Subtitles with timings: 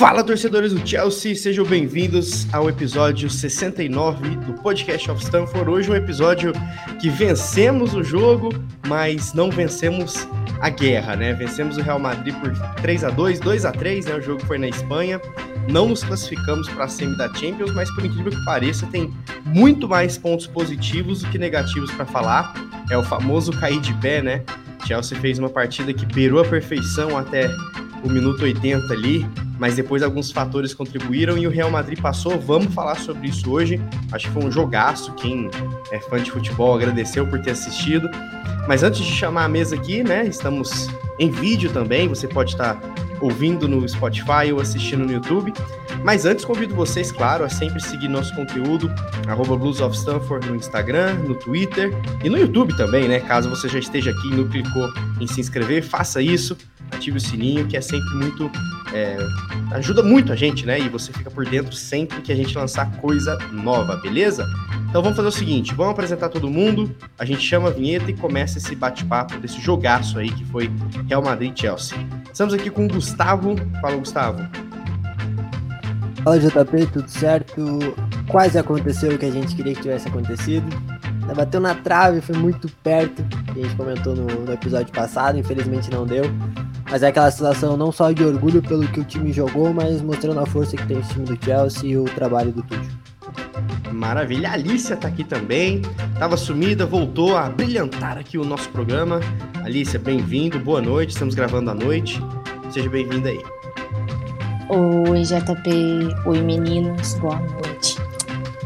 [0.00, 5.68] Fala, torcedores do Chelsea, sejam bem-vindos ao episódio 69 do Podcast of Stanford.
[5.68, 6.54] Hoje um episódio
[6.98, 8.48] que vencemos o jogo,
[8.88, 10.26] mas não vencemos
[10.58, 11.34] a guerra, né?
[11.34, 12.50] Vencemos o Real Madrid por
[12.80, 14.14] 3 a 2 2 a 3 né?
[14.14, 15.20] O jogo foi na Espanha.
[15.68, 19.12] Não nos classificamos para a semi da Champions, mas por incrível que pareça, tem
[19.44, 22.54] muito mais pontos positivos do que negativos para falar.
[22.90, 24.42] É o famoso cair de pé, né?
[24.86, 27.54] Chelsea fez uma partida que beirou a perfeição até
[28.02, 29.26] o minuto 80 ali,
[29.60, 32.40] mas depois alguns fatores contribuíram e o Real Madrid passou.
[32.40, 33.78] Vamos falar sobre isso hoje.
[34.10, 35.12] Acho que foi um jogaço.
[35.12, 35.50] Quem
[35.92, 38.08] é fã de futebol agradeceu por ter assistido.
[38.66, 40.26] Mas antes de chamar a mesa aqui, né?
[40.26, 40.88] Estamos
[41.18, 42.08] em vídeo também.
[42.08, 42.80] Você pode estar
[43.20, 45.52] ouvindo no Spotify ou assistindo no YouTube.
[46.02, 48.90] Mas antes, convido vocês, claro, a sempre seguir nosso conteúdo,
[49.28, 51.92] arroba Blues of Stanford no Instagram, no Twitter
[52.24, 53.20] e no YouTube também, né?
[53.20, 54.88] Caso você já esteja aqui e não clicou
[55.20, 56.56] em se inscrever, faça isso
[56.96, 58.50] ative o sininho, que é sempre muito.
[58.92, 59.16] É,
[59.72, 60.78] ajuda muito a gente, né?
[60.78, 64.46] E você fica por dentro sempre que a gente lançar coisa nova, beleza?
[64.88, 68.16] Então vamos fazer o seguinte: vamos apresentar todo mundo, a gente chama a vinheta e
[68.16, 70.70] começa esse bate-papo desse jogaço aí que foi
[71.08, 71.96] Real Madrid Chelsea.
[72.32, 73.54] Estamos aqui com o Gustavo.
[73.80, 74.46] Fala, Gustavo.
[76.24, 77.94] Fala, JP, tudo certo?
[78.28, 80.66] Quase aconteceu o que a gente queria que tivesse acontecido.
[81.34, 83.24] Bateu na trave, foi muito perto.
[83.48, 86.24] A gente comentou no, no episódio passado, infelizmente não deu.
[86.90, 90.40] Mas é aquela situação não só de orgulho pelo que o time jogou, mas mostrando
[90.40, 93.00] a força que tem esse time do Chelsea e o trabalho do Tuchel.
[93.92, 94.48] Maravilha.
[94.50, 95.82] A Alicia tá aqui também.
[96.18, 99.20] Tava sumida, voltou a brilhantar aqui o nosso programa.
[99.62, 100.58] Alicia, bem-vindo.
[100.58, 101.10] Boa noite.
[101.10, 102.20] Estamos gravando à noite.
[102.70, 103.40] Seja bem-vinda aí.
[104.68, 106.28] Oi, JP.
[106.28, 107.14] Oi, meninos.
[107.14, 107.98] Boa noite.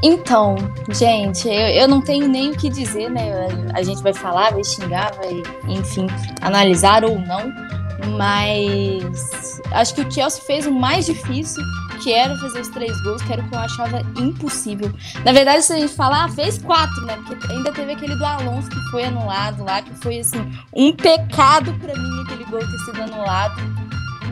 [0.02, 0.56] Então,
[0.90, 3.32] gente, eu, eu não tenho nem o que dizer, né?
[3.74, 6.06] A gente vai falar, vai xingar, vai, enfim,
[6.42, 7.73] analisar ou não
[8.04, 11.62] mas acho que o Chelsea fez o mais difícil,
[12.02, 14.92] que era fazer os três gols, que era o que eu achava impossível.
[15.24, 17.18] Na verdade, se a gente falar, ah, fez quatro, né?
[17.26, 21.72] Porque ainda teve aquele do Alonso que foi anulado lá, que foi assim, um pecado
[21.74, 23.60] para mim aquele gol ter sido anulado.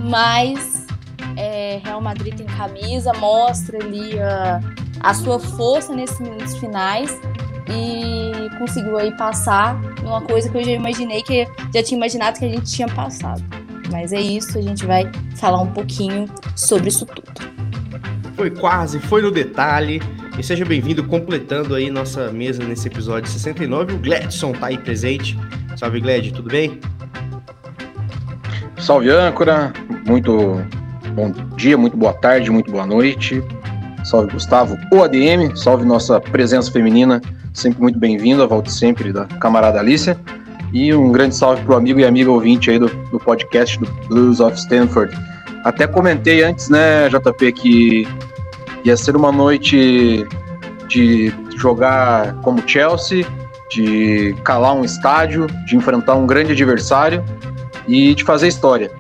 [0.05, 0.87] Mas
[1.37, 4.61] é, Real Madrid tem camisa, mostra ali a,
[5.01, 7.11] a sua força nesses minutos finais
[7.69, 12.45] e conseguiu aí passar numa coisa que eu já imaginei que já tinha imaginado que
[12.45, 13.43] a gente tinha passado.
[13.93, 16.27] Mas é isso, a gente vai falar um pouquinho
[16.57, 17.31] sobre isso tudo.
[18.35, 20.01] Foi quase, foi no detalhe.
[20.39, 23.93] E seja bem-vindo, completando aí nossa mesa nesse episódio 69.
[23.93, 25.39] O Gladson tá aí presente.
[25.77, 26.81] Salve, Glad, tudo bem?
[28.79, 29.73] Salve, âncora.
[30.07, 30.63] Muito
[31.15, 33.43] bom dia, muito boa tarde, muito boa noite.
[34.05, 34.79] Salve, Gustavo.
[34.91, 37.21] O ADM, salve nossa presença feminina
[37.53, 40.19] sempre muito bem-vindo, a volta sempre da camarada Alicia.
[40.73, 43.87] E um grande salve para o amigo e amiga ouvinte aí do, do podcast do
[44.09, 45.15] Blues of Stanford.
[45.65, 48.09] Até comentei antes, né, JP, que
[48.85, 50.27] ia ser uma noite
[50.89, 53.25] de jogar como Chelsea,
[53.71, 57.25] de calar um estádio, de enfrentar um grande adversário
[57.87, 58.91] e de fazer história.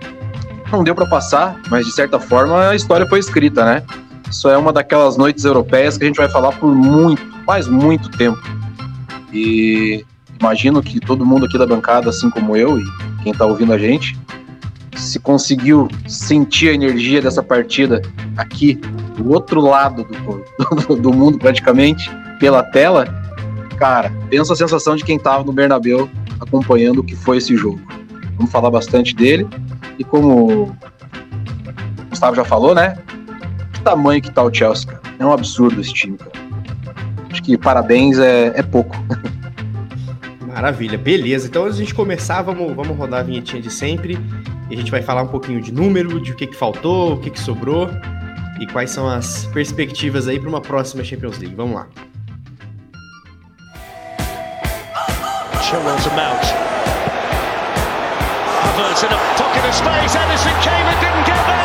[0.70, 3.82] Não deu para passar, mas de certa forma a história foi escrita, né?
[4.30, 8.10] Isso é uma daquelas noites europeias que a gente vai falar por muito, faz muito
[8.10, 8.40] tempo.
[9.30, 10.06] E
[10.42, 12.82] imagino que todo mundo aqui da bancada, assim como eu e
[13.22, 14.18] quem está ouvindo a gente,
[14.96, 18.02] se conseguiu sentir a energia dessa partida
[18.36, 18.74] aqui,
[19.16, 22.10] do outro lado do, do, do mundo praticamente,
[22.40, 23.06] pela tela,
[23.78, 26.10] cara, pensa a sensação de quem estava no Bernabéu
[26.40, 27.80] acompanhando o que foi esse jogo.
[28.36, 29.46] Vamos falar bastante dele.
[29.96, 30.76] E como o
[32.10, 32.96] Gustavo já falou, né?
[33.82, 35.02] tamanho que tá o Chelsea, cara.
[35.18, 36.32] É um absurdo esse time, cara.
[37.30, 38.96] Acho que parabéns é, é pouco.
[40.52, 41.48] Maravilha, beleza.
[41.48, 44.18] Então, antes de a gente começar, vamos, vamos rodar a vinhetinha de sempre.
[44.68, 47.18] E a gente vai falar um pouquinho de número, de o que, que faltou, o
[47.18, 47.88] que, que sobrou
[48.60, 51.54] e quais são as perspectivas aí para uma próxima Champions League.
[51.54, 51.88] Vamos lá.
[55.62, 56.44] Chilwell to Mount.
[58.62, 60.14] Havertz in a pocket of space.
[60.14, 61.61] Edison came and didn't get there.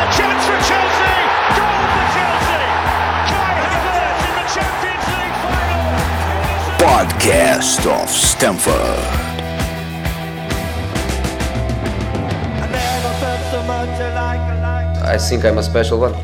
[6.88, 8.74] Podcast of Stanford.
[15.04, 16.14] I think I'm a special one.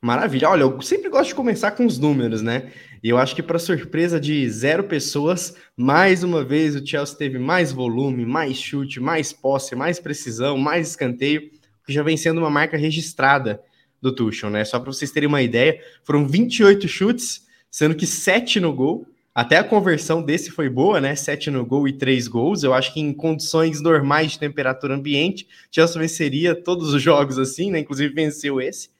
[0.00, 0.48] Maravilha.
[0.48, 2.70] Olha, eu sempre gosto de começar com os números, né?
[3.02, 7.40] E eu acho que, para surpresa de zero pessoas, mais uma vez o Chelsea teve
[7.40, 11.50] mais volume, mais chute, mais posse, mais precisão, mais escanteio,
[11.84, 13.60] que já vem sendo uma marca registrada
[14.00, 14.64] do Tuchel, né?
[14.64, 19.58] Só para vocês terem uma ideia, foram 28 chutes, sendo que 7 no gol, Até
[19.58, 21.14] a conversão desse foi boa, né?
[21.14, 22.64] 7 no gol e 3 gols.
[22.64, 27.70] Eu acho que em condições normais de temperatura ambiente, Chelsea venceria todos os jogos assim,
[27.70, 27.78] né?
[27.78, 28.90] Inclusive venceu esse.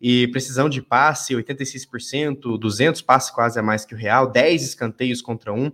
[0.00, 5.22] E precisão de passe, 86%, 200 passes quase a mais que o Real, 10 escanteios
[5.22, 5.70] contra um.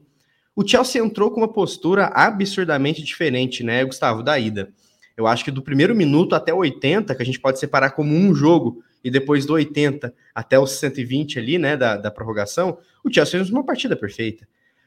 [0.55, 4.71] O Chelsea entrou com uma postura absurdamente diferente, né, Gustavo, da ida.
[5.17, 8.15] Eu acho que do primeiro minuto até o 80, que a gente pode separar como
[8.15, 13.13] um jogo, e depois do 80 até os 120 ali, né, da, da prorrogação, o
[13.13, 14.47] Chelsea fez uma partida perfeita.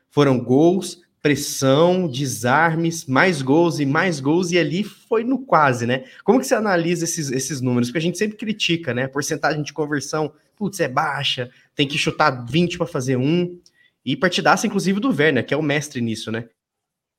[0.10, 6.06] Foram gols, pressão, desarmes, mais gols e mais gols, e ali foi no quase, né?
[6.24, 7.89] Como que você analisa esses, esses números?
[7.89, 9.07] Porque a gente sempre critica, né?
[9.07, 13.60] Porcentagem de conversão, putz, é baixa, tem que chutar 20 para fazer um.
[14.06, 16.48] E partidaça, inclusive, do Werner, que é o mestre nisso, né?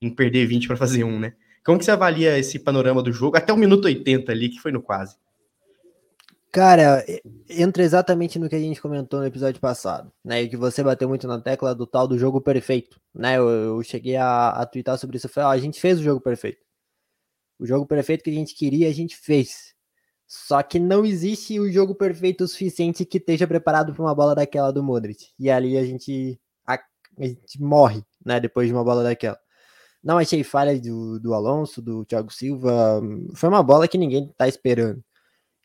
[0.00, 1.35] Em perder 20 para fazer um, né?
[1.67, 4.71] Como que você avalia esse panorama do jogo até o minuto 80 ali, que foi
[4.71, 5.17] no quase?
[6.53, 7.05] Cara,
[7.51, 10.43] entra exatamente no que a gente comentou no episódio passado, né?
[10.43, 13.37] E que você bateu muito na tecla do tal do jogo perfeito, né?
[13.37, 15.29] Eu, eu cheguei a, a twittar sobre isso.
[15.29, 16.65] Falei, a gente fez o jogo perfeito.
[17.59, 19.75] O jogo perfeito que a gente queria, a gente fez.
[20.25, 24.37] Só que não existe o jogo perfeito o suficiente que esteja preparado para uma bola
[24.37, 25.33] daquela do Modric.
[25.37, 28.39] E ali a gente, a, a gente morre, né?
[28.39, 29.37] Depois de uma bola daquela.
[30.06, 33.03] Não achei falha do, do Alonso, do Thiago Silva.
[33.35, 35.03] Foi uma bola que ninguém tá esperando.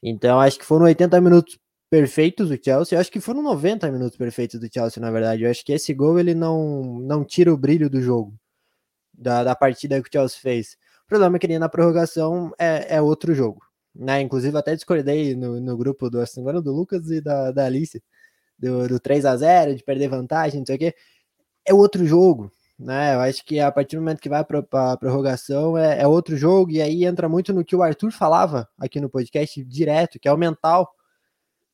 [0.01, 1.59] Então, acho que foram 80 minutos
[1.91, 2.95] perfeitos do Chelsea.
[2.97, 5.43] Eu acho que foram 90 minutos perfeitos do Chelsea, na verdade.
[5.43, 8.33] Eu acho que esse gol ele não, não tira o brilho do jogo,
[9.13, 10.75] da, da partida que o Chelsea fez.
[11.05, 13.61] O problema é que na prorrogação é, é outro jogo.
[13.93, 14.21] Né?
[14.21, 16.19] Inclusive, até discordei no, no grupo do,
[16.63, 18.01] do Lucas e da, da Alice,
[18.57, 20.95] do, do 3 a 0 de perder vantagem, não sei o quê.
[21.63, 22.51] É outro jogo
[22.81, 23.13] né?
[23.13, 26.35] Eu acho que a partir do momento que vai para a prorrogação é, é, outro
[26.35, 30.27] jogo, e aí entra muito no que o Arthur falava aqui no podcast direto, que
[30.27, 30.91] é o mental.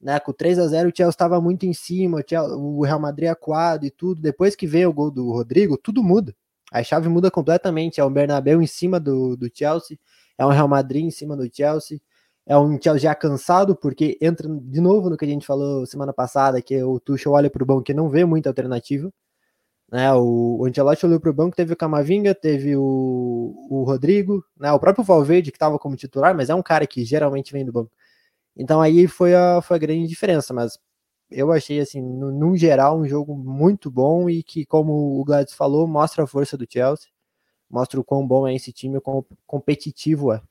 [0.01, 0.19] Né?
[0.19, 2.21] Com 3 a 0 o Chelsea estava muito em cima,
[2.57, 4.21] o Real Madrid acuado e tudo.
[4.21, 6.35] Depois que vem o gol do Rodrigo, tudo muda.
[6.71, 8.01] A chave muda completamente.
[8.01, 9.97] É um Bernabéu em cima do, do Chelsea,
[10.37, 11.99] é um Real Madrid em cima do Chelsea.
[12.45, 16.13] É um Chelsea já cansado, porque entra de novo no que a gente falou semana
[16.13, 19.11] passada, que o Tuchel olha para o banco e não vê muita alternativa.
[19.89, 24.71] Né, o, Ancelotti olhou para o banco, teve o Camavinga, teve o, o Rodrigo, né,
[24.73, 27.71] o próprio Valverde, que estava como titular, mas é um cara que geralmente vem do
[27.71, 27.91] banco.
[28.55, 30.77] Então aí foi a, foi a grande diferença, mas
[31.31, 35.53] eu achei, assim, no, no geral, um jogo muito bom e que, como o Gladys
[35.53, 37.09] falou, mostra a força do Chelsea,
[37.69, 40.41] mostra o quão bom é esse time, o quão competitivo é.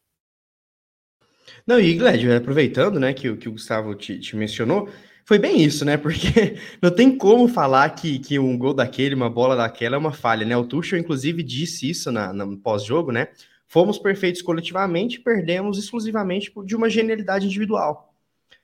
[1.67, 4.89] Não, e Gled, aproveitando, né, que, que o Gustavo te, te mencionou,
[5.27, 5.97] foi bem isso, né?
[5.97, 10.13] Porque não tem como falar que, que um gol daquele, uma bola daquela é uma
[10.13, 10.57] falha, né?
[10.57, 13.27] O Tuchel, inclusive, disse isso na, no pós-jogo, né?
[13.67, 18.15] Fomos perfeitos coletivamente, perdemos exclusivamente de uma genialidade individual.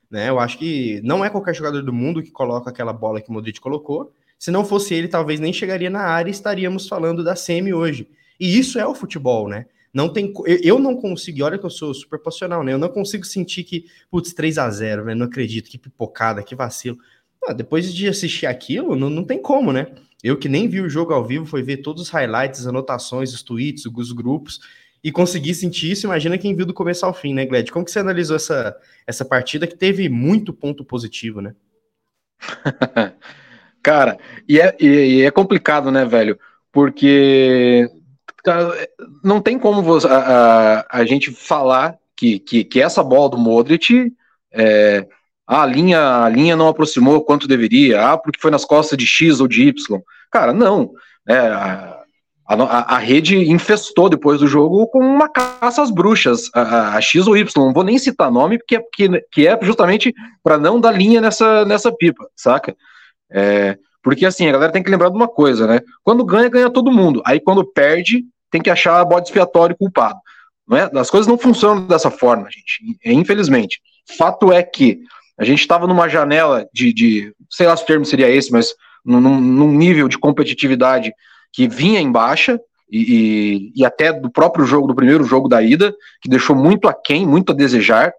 [0.08, 0.28] Né?
[0.28, 3.32] Eu acho que não é qualquer jogador do mundo que coloca aquela bola que o
[3.32, 4.12] Modric colocou.
[4.38, 8.08] Se não fosse ele, talvez nem chegaria na área e estaríamos falando da semi hoje.
[8.38, 9.66] E isso é o futebol, né?
[9.92, 12.72] Não tem, eu não consigo, olha que eu sou super passional, né?
[12.72, 16.54] Eu não consigo sentir que, putz, 3 a 0 velho, não acredito, que pipocada, que
[16.54, 16.98] vacilo.
[17.46, 19.88] Ah, depois de assistir aquilo, não, não tem como, né?
[20.22, 23.42] Eu que nem vi o jogo ao vivo, foi ver todos os highlights, anotações, os
[23.42, 24.60] tweets, os grupos,
[25.04, 26.06] e consegui sentir isso.
[26.06, 27.70] Imagina quem viu do começo ao fim, né, Gled?
[27.72, 28.74] Como que você analisou essa,
[29.06, 31.54] essa partida que teve muito ponto positivo, né?
[33.82, 34.16] Cara,
[34.48, 36.38] e é, e é complicado, né, velho?
[36.70, 37.90] Porque
[39.22, 40.16] não tem como você, a,
[40.90, 44.12] a, a, gente falar que, que, que, essa bola do Modric
[44.52, 45.06] é,
[45.46, 49.40] a linha a linha não aproximou quanto deveria, ah, porque foi nas costas de X
[49.40, 50.00] ou de Y.
[50.30, 50.92] Cara, não.
[51.28, 52.02] É, a,
[52.46, 57.26] a, a, rede infestou depois do jogo com uma caça às bruxas, a, a X
[57.26, 57.64] ou Y.
[57.64, 61.64] Não vou nem citar nome, porque, porque que é justamente para não dar linha nessa,
[61.64, 62.76] nessa pipa, saca?
[63.30, 65.80] É, porque assim, a galera tem que lembrar de uma coisa, né?
[66.02, 67.22] Quando ganha, ganha todo mundo.
[67.24, 70.18] Aí quando perde, tem que achar bode expiatório culpado.
[70.66, 70.90] Não é?
[70.94, 72.98] As coisas não funcionam dessa forma, gente.
[73.04, 73.80] Infelizmente.
[74.16, 75.00] Fato é que
[75.38, 78.74] a gente estava numa janela de, de, sei lá se o termo seria esse, mas
[79.04, 81.12] num, num nível de competitividade
[81.52, 85.62] que vinha em baixa, e, e, e, até do próprio jogo, do primeiro jogo da
[85.62, 88.12] ida, que deixou muito aquém, muito a desejar.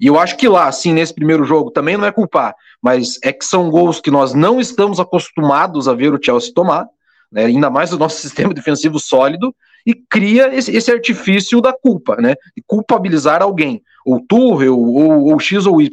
[0.00, 3.32] E eu acho que lá, assim, nesse primeiro jogo, também não é culpar, mas é
[3.32, 6.86] que são gols que nós não estamos acostumados a ver o Chelsea tomar,
[7.30, 12.16] né, ainda mais do nosso sistema defensivo sólido, e cria esse, esse artifício da culpa,
[12.16, 15.90] né, de culpabilizar alguém, ou Tuchel, ou, ou X ou Y,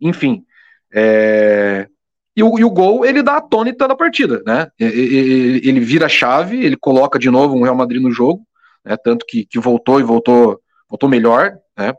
[0.00, 0.44] enfim.
[0.92, 1.86] É...
[2.34, 6.08] E o, e o, gol, ele dá a tônica da partida, né, ele vira a
[6.08, 8.42] chave, ele coloca de novo um Real Madrid no jogo,
[8.82, 10.58] né, tanto que, que voltou e voltou,
[10.88, 11.92] voltou melhor, né,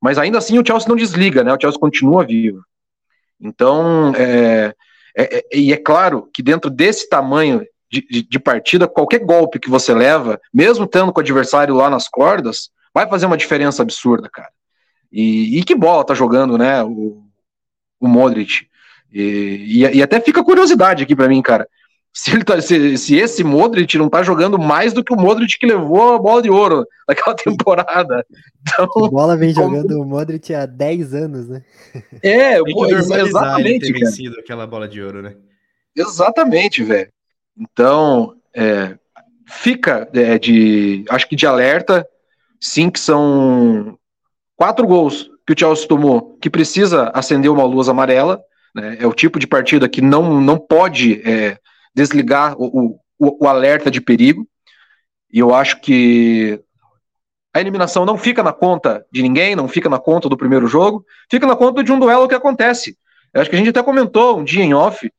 [0.00, 1.52] mas ainda assim o Chelsea não desliga, né?
[1.52, 2.64] O Chelsea continua vivo.
[3.40, 4.74] Então, é,
[5.16, 9.58] É, é, e é claro que dentro desse tamanho de, de, de, partida, qualquer golpe
[9.58, 13.82] que você leva, mesmo tendo com o adversário lá nas cordas, vai fazer uma diferença
[13.82, 14.50] absurda, cara.
[15.10, 17.24] E, e que bola tá jogando, né, o,
[17.98, 18.68] o Modric.
[19.12, 21.68] E, e, e até fica curiosidade aqui para mim, cara.
[22.12, 25.58] Se, ele tá, se, se, esse Modric não tá jogando mais do que o Modric
[25.58, 28.26] que levou a bola de ouro naquela temporada.
[28.60, 29.76] Então, a bola vem como...
[29.76, 31.62] jogando o Modric há 10 anos, né?
[32.22, 33.92] É, pô, exatamente.
[33.92, 35.36] Ter vencido aquela bola de ouro, né?
[35.96, 37.10] Exatamente, velho.
[37.56, 38.96] Então, é,
[39.46, 41.04] fica é, de.
[41.08, 42.06] Acho que de alerta,
[42.60, 43.98] sim, que são
[44.56, 48.40] quatro gols que o Chelsea tomou, que precisa acender uma luz amarela.
[48.74, 51.58] Né, é o tipo de partida que não, não pode é,
[51.94, 54.46] desligar o, o, o alerta de perigo.
[55.32, 56.60] E eu acho que
[57.54, 61.04] a eliminação não fica na conta de ninguém, não fica na conta do primeiro jogo,
[61.30, 62.96] fica na conta de um duelo que acontece.
[63.32, 65.10] Eu acho que a gente até comentou um dia em off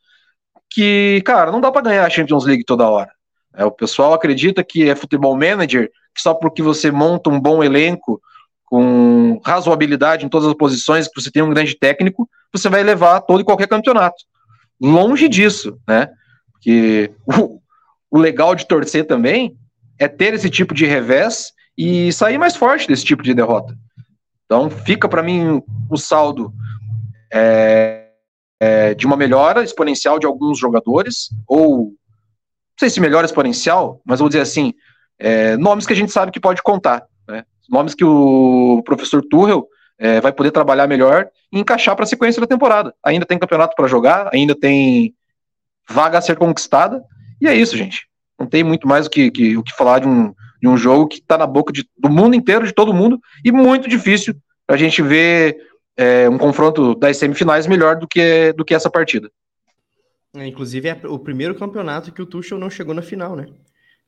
[0.70, 3.12] que, cara, não dá para ganhar a Champions League toda hora.
[3.54, 7.62] É, o pessoal acredita que é futebol manager, que só porque você monta um bom
[7.62, 8.22] elenco
[8.66, 13.20] com razoabilidade em todas as posições, que você tem um grande técnico, você vai levar
[13.22, 14.24] todo e qualquer campeonato.
[14.80, 16.08] Longe disso, né?
[16.62, 17.60] Porque o,
[18.12, 19.58] o legal de torcer também
[19.98, 23.76] é ter esse tipo de revés e sair mais forte desse tipo de derrota.
[24.46, 26.54] Então fica para mim o saldo
[27.34, 28.10] é,
[28.60, 31.94] é, de uma melhora exponencial de alguns jogadores, ou não
[32.80, 34.74] sei se melhora exponencial, mas vou dizer assim,
[35.18, 37.44] é, nomes que a gente sabe que pode contar, né?
[37.70, 42.42] nomes que o professor Tuchel é, vai poder trabalhar melhor e encaixar para a sequência
[42.42, 42.94] da temporada.
[43.04, 45.16] Ainda tem campeonato para jogar, ainda tem
[45.90, 47.04] vaga a ser conquistada,
[47.40, 48.08] e é isso, gente.
[48.40, 51.08] Não tem muito mais o que, que, o que falar de um, de um jogo
[51.08, 54.36] que está na boca de, do mundo inteiro, de todo mundo, e muito difícil
[54.66, 55.58] para a gente ver
[55.98, 59.30] é, um confronto das semifinais melhor do que, do que essa partida.
[60.36, 63.48] É, inclusive, é o primeiro campeonato que o Tuchel não chegou na final, né?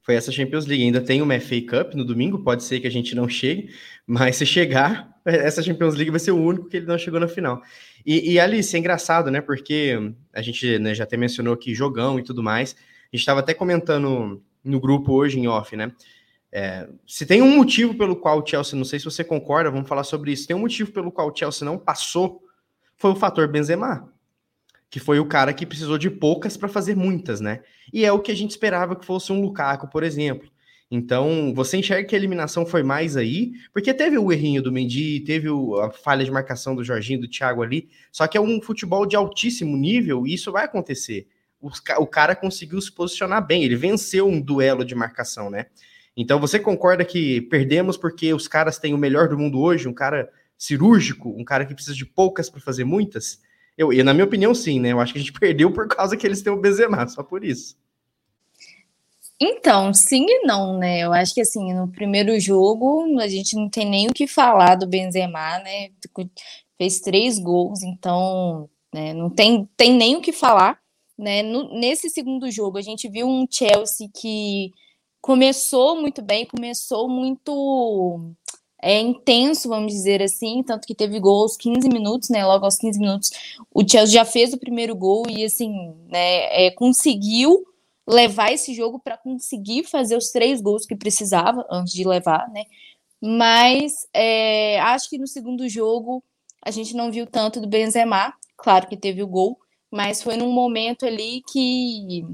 [0.03, 0.83] Foi essa Champions League.
[0.83, 3.73] Ainda tem uma FA Cup no domingo, pode ser que a gente não chegue,
[4.05, 7.27] mas se chegar, essa Champions League vai ser o único que ele não chegou na
[7.27, 7.61] final.
[8.05, 9.39] E, e Alice, é engraçado, né?
[9.39, 12.75] Porque a gente né, já até mencionou aqui jogão e tudo mais.
[12.75, 15.91] A gente estava até comentando no grupo hoje em off, né?
[16.51, 19.89] É, se tem um motivo pelo qual o Chelsea, não sei se você concorda, vamos
[19.89, 20.45] falar sobre isso.
[20.45, 22.43] Tem um motivo pelo qual o Chelsea não passou,
[22.95, 24.12] foi o fator Benzema,
[24.93, 27.61] que foi o cara que precisou de poucas para fazer muitas, né?
[27.91, 30.47] E é o que a gente esperava que fosse um Lukaku, por exemplo.
[30.91, 35.21] Então, você enxerga que a eliminação foi mais aí, porque teve o errinho do Mendy,
[35.21, 35.47] teve
[35.81, 39.15] a falha de marcação do Jorginho, do Thiago ali, só que é um futebol de
[39.15, 41.27] altíssimo nível e isso vai acontecer.
[41.97, 45.65] O cara conseguiu se posicionar bem, ele venceu um duelo de marcação, né?
[46.15, 49.93] Então, você concorda que perdemos porque os caras têm o melhor do mundo hoje, um
[49.93, 53.41] cara cirúrgico, um cara que precisa de poucas para fazer muitas?
[53.77, 54.91] Eu, e na minha opinião, sim, né?
[54.91, 57.43] Eu acho que a gente perdeu por causa que eles têm o Benzema, só por
[57.43, 57.75] isso.
[59.39, 60.99] Então, sim e não, né?
[60.99, 64.75] Eu acho que assim, no primeiro jogo a gente não tem nem o que falar
[64.75, 65.89] do Benzema, né?
[66.77, 70.79] Fez três gols, então né, não tem, tem nem o que falar.
[71.17, 71.43] Né?
[71.43, 74.71] No, nesse segundo jogo, a gente viu um Chelsea que
[75.21, 78.33] começou muito bem, começou muito
[78.83, 82.45] é, intenso, vamos dizer assim, tanto que teve gol aos 15 minutos, né?
[82.45, 83.31] Logo aos 15 minutos,
[83.73, 87.65] o Chelsea já fez o primeiro gol e assim, né, é, conseguiu
[88.05, 92.65] levar esse jogo para conseguir fazer os três gols que precisava antes de levar, né?
[93.21, 96.21] Mas é, acho que no segundo jogo
[96.61, 99.57] a gente não viu tanto do Benzema, claro que teve o gol,
[99.89, 102.25] mas foi num momento ali que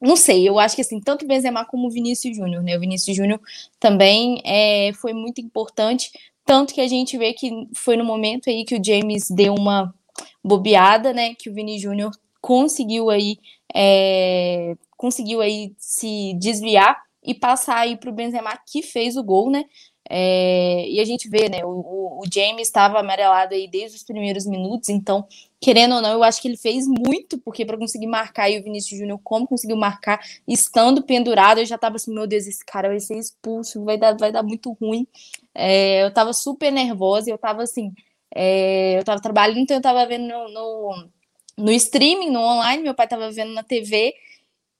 [0.00, 2.76] não sei, eu acho que assim, tanto Benzema como o Vinícius Júnior, né?
[2.76, 3.40] O Vinícius Júnior
[3.78, 6.10] também é, foi muito importante,
[6.44, 9.94] tanto que a gente vê que foi no momento aí que o James deu uma
[10.42, 11.34] bobeada, né?
[11.34, 13.38] Que o Vini Júnior conseguiu aí
[13.74, 19.50] é, conseguiu aí se desviar e passar aí para o Benzema que fez o gol,
[19.50, 19.64] né?
[20.12, 21.64] É, e a gente vê, né?
[21.64, 25.24] O, o James estava amarelado aí desde os primeiros minutos, então,
[25.60, 28.62] querendo ou não, eu acho que ele fez muito, porque para conseguir marcar aí o
[28.64, 32.88] Vinícius Júnior, como conseguiu marcar, estando pendurado, eu já estava assim, meu Deus, esse cara
[32.88, 35.06] vai ser expulso, vai dar, vai dar muito ruim.
[35.54, 37.94] É, eu estava super nervosa, eu estava assim,
[38.34, 41.08] é, eu estava trabalhando, então eu estava vendo no, no,
[41.56, 44.12] no streaming, no online, meu pai estava vendo na TV,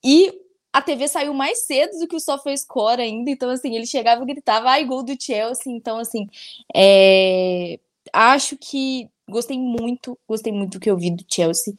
[0.05, 0.33] e
[0.73, 4.27] a TV saiu mais cedo do que o SofaScore ainda, então assim, ele chegava e
[4.27, 6.29] gritava, ai, gol do Chelsea, então assim,
[6.75, 7.79] é...
[8.13, 11.75] acho que gostei muito, gostei muito do que eu vi do Chelsea,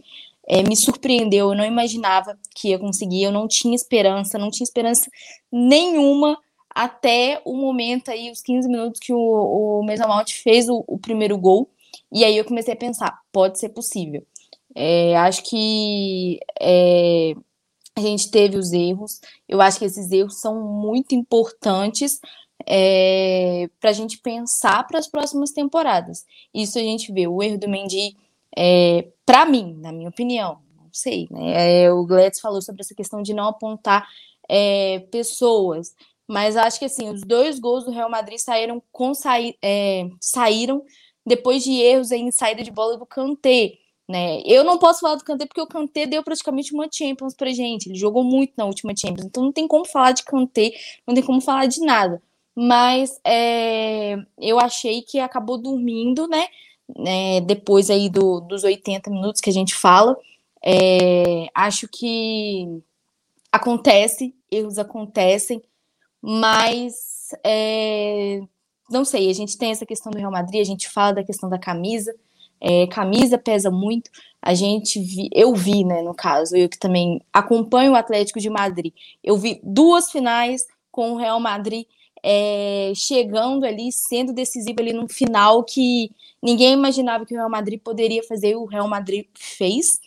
[0.48, 4.66] é, me surpreendeu, eu não imaginava que ia conseguir, eu não tinha esperança, não tinha
[4.66, 5.10] esperança
[5.52, 6.38] nenhuma
[6.70, 11.38] até o momento aí, os 15 minutos que o, o Mount fez o, o primeiro
[11.38, 11.70] gol,
[12.12, 14.26] e aí eu comecei a pensar, pode ser possível.
[14.74, 17.34] É, acho que é,
[18.02, 19.22] a gente teve os erros.
[19.48, 22.20] Eu acho que esses erros são muito importantes
[22.68, 26.26] é, para a gente pensar para as próximas temporadas.
[26.54, 27.28] Isso a gente vê.
[27.28, 28.16] O erro do Mendy,
[28.58, 31.84] é, para mim, na minha opinião, não sei, né?
[31.84, 34.08] É, o Gladys falou sobre essa questão de não apontar
[35.10, 35.96] pessoas.
[36.28, 39.56] Mas acho que assim, os dois gols do Real Madrid saíram com saí,
[40.20, 40.84] saíram
[41.26, 43.74] depois de erros em saída de bola do Kanté.
[44.12, 44.42] Né?
[44.46, 47.88] Eu não posso falar do Kanté porque o Kanté deu praticamente uma Champions pra gente.
[47.88, 49.26] Ele jogou muito na última Champions.
[49.26, 50.74] Então não tem como falar de Kanté,
[51.08, 52.22] não tem como falar de nada.
[52.54, 56.46] Mas é, eu achei que acabou dormindo, né?
[57.08, 60.18] É, depois aí do, dos 80 minutos que a gente fala.
[60.62, 62.84] É, acho que
[63.50, 65.62] acontece, erros acontecem,
[66.22, 68.42] mas é,
[68.90, 71.50] não sei, a gente tem essa questão do Real Madrid, a gente fala da questão
[71.50, 72.14] da camisa,
[72.62, 74.12] é, camisa pesa muito.
[74.42, 78.50] A gente vi, eu vi, né, no caso, eu que também acompanho o Atlético de
[78.50, 78.94] Madrid.
[79.24, 81.86] Eu vi duas finais com o Real Madrid
[82.24, 87.80] é, chegando ali, sendo decisivo ali no final que ninguém imaginava que o Real Madrid
[87.82, 90.00] poderia fazer, o Real Madrid fez.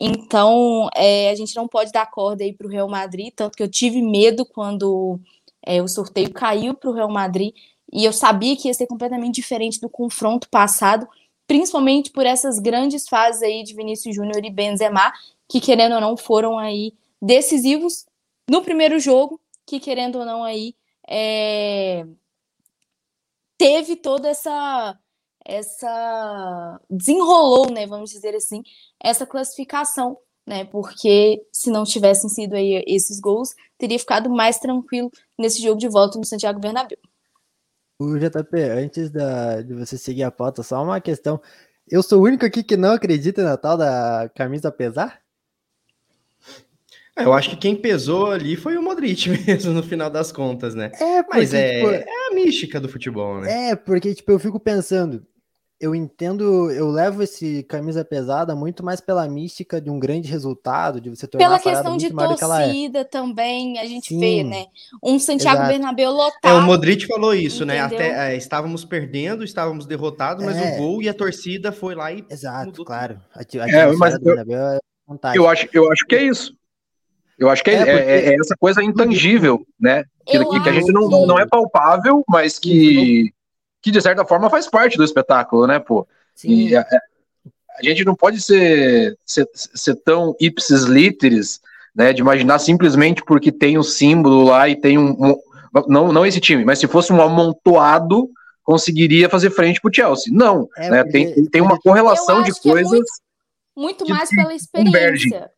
[0.00, 3.62] Então, é, a gente não pode dar corda aí para o Real Madrid, tanto que
[3.62, 5.20] eu tive medo quando
[5.64, 7.54] é, o sorteio caiu para o Real Madrid
[7.92, 11.06] e eu sabia que ia ser completamente diferente do confronto passado,
[11.46, 15.12] principalmente por essas grandes fases aí de Vinícius Júnior e Benzema,
[15.48, 18.06] que querendo ou não foram aí decisivos
[18.48, 20.74] no primeiro jogo, que querendo ou não aí
[21.08, 22.04] é...
[23.58, 24.98] teve toda essa
[25.44, 28.62] essa desenrolou, né, vamos dizer assim,
[29.02, 30.64] essa classificação, né?
[30.64, 35.88] Porque se não tivessem sido aí esses gols, teria ficado mais tranquilo nesse jogo de
[35.88, 36.98] volta no Santiago Bernabéu.
[37.98, 41.40] O JP, antes da, de você seguir a pauta, só uma questão.
[41.88, 45.22] Eu sou o único aqui que não acredita na tal da camisa pesar?
[47.14, 50.74] É, eu acho que quem pesou ali foi o Modric mesmo, no final das contas,
[50.74, 50.90] né?
[50.94, 53.70] É, porque, Mas é, tipo, é a mística do futebol, né?
[53.70, 55.24] É, porque, tipo, eu fico pensando,
[55.82, 61.00] eu entendo, eu levo esse camisa pesada muito mais pela mística de um grande resultado,
[61.00, 62.10] de você tornar Pela questão de é.
[62.10, 63.04] torcida é.
[63.04, 64.66] também, a gente Sim, vê, né?
[65.02, 65.72] Um Santiago exato.
[65.72, 66.38] Bernabéu lotado.
[66.44, 67.78] É, o Modric falou isso, né?
[67.78, 67.98] entendeu?
[67.98, 68.10] né?
[68.12, 70.72] Até é, estávamos perdendo, estávamos derrotados, mas é.
[70.72, 72.84] o gol e a torcida foi lá e Exato, mudou.
[72.84, 73.20] claro.
[73.34, 74.78] A, a é, mas eu, é
[75.34, 76.56] eu acho, eu acho que é isso.
[77.36, 77.90] Eu acho que é, porque...
[77.90, 80.04] é essa coisa intangível, né?
[80.24, 83.32] Que, que, a gente não, não é palpável, mas que
[83.82, 86.06] que de certa forma faz parte do espetáculo, né, pô?
[86.34, 86.68] Sim.
[86.68, 91.60] E a, a, gente não pode ser, ser, ser tão ipsis literis,
[91.94, 95.38] né, de imaginar simplesmente porque tem um símbolo lá e tem um, um
[95.88, 98.30] não, não esse time, mas se fosse um amontoado,
[98.62, 100.32] conseguiria fazer frente pro Chelsea.
[100.32, 103.00] Não, é, né, tem, tem uma correlação de é coisas.
[103.74, 105.50] muito, muito mais pela experiência.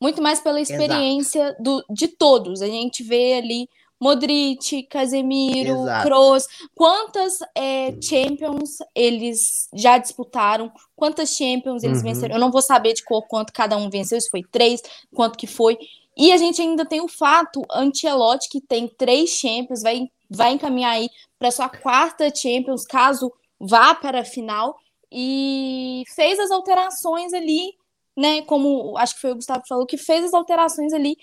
[0.00, 2.62] Muito mais pela experiência do, de todos.
[2.62, 3.68] A gente vê ali
[4.00, 12.04] Modric, Casemiro, Kroos, quantas é, Champions eles já disputaram, quantas Champions eles uhum.
[12.04, 12.34] venceram.
[12.34, 14.80] Eu não vou saber de qual quanto cada um venceu, se foi três,
[15.14, 15.76] quanto que foi.
[16.16, 20.92] E a gente ainda tem o fato, Ancelotti, que tem três Champions, vai, vai encaminhar
[20.92, 21.08] aí
[21.38, 24.78] para sua quarta Champions, caso vá para a final,
[25.12, 27.74] e fez as alterações ali,
[28.16, 28.42] né?
[28.42, 31.16] Como acho que foi o Gustavo que falou, que fez as alterações ali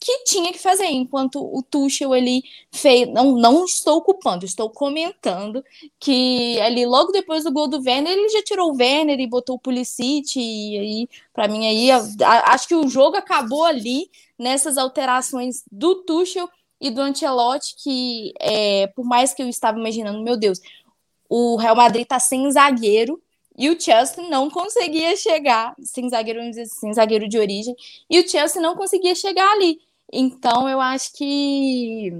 [0.00, 5.62] que tinha que fazer, enquanto o Tuchel ele fez, não, não estou culpando, estou comentando
[5.98, 9.56] que ali logo depois do gol do Werner, ele já tirou o Werner e botou
[9.56, 14.10] o Pulisic e aí, para mim aí, a, a, acho que o jogo acabou ali
[14.38, 16.48] nessas alterações do Tuchel
[16.80, 20.60] e do Ancelotti, que é, por mais que eu estava imaginando, meu Deus,
[21.28, 23.22] o Real Madrid tá sem zagueiro,
[23.56, 27.76] e o Chelsea não conseguia chegar, sem zagueiro, sem zagueiro de origem,
[28.08, 29.78] e o Chelsea não conseguia chegar ali.
[30.12, 32.12] Então, eu acho que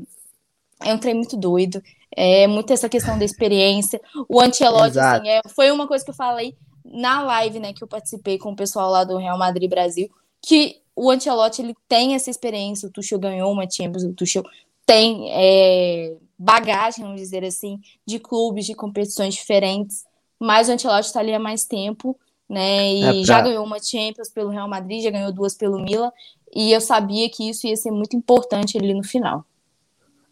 [0.83, 1.83] é um trem muito doido.
[2.15, 4.01] É muito essa questão da experiência.
[4.29, 7.89] O Ancelotti, assim, é, foi uma coisa que eu falei na live, né, que eu
[7.89, 10.11] participei com o pessoal lá do Real Madrid Brasil,
[10.43, 14.43] que o Ancelotti, ele tem essa experiência, o Tuchel ganhou uma Champions, o Tuchel
[14.85, 20.05] tem é, bagagem, vamos dizer assim, de clubes, de competições diferentes,
[20.39, 23.25] mas o Ancelotti está ali há mais tempo, né, e é pra...
[23.25, 26.11] já ganhou uma Champions pelo Real Madrid, já ganhou duas pelo Milan,
[26.55, 29.45] e eu sabia que isso ia ser muito importante ali no final.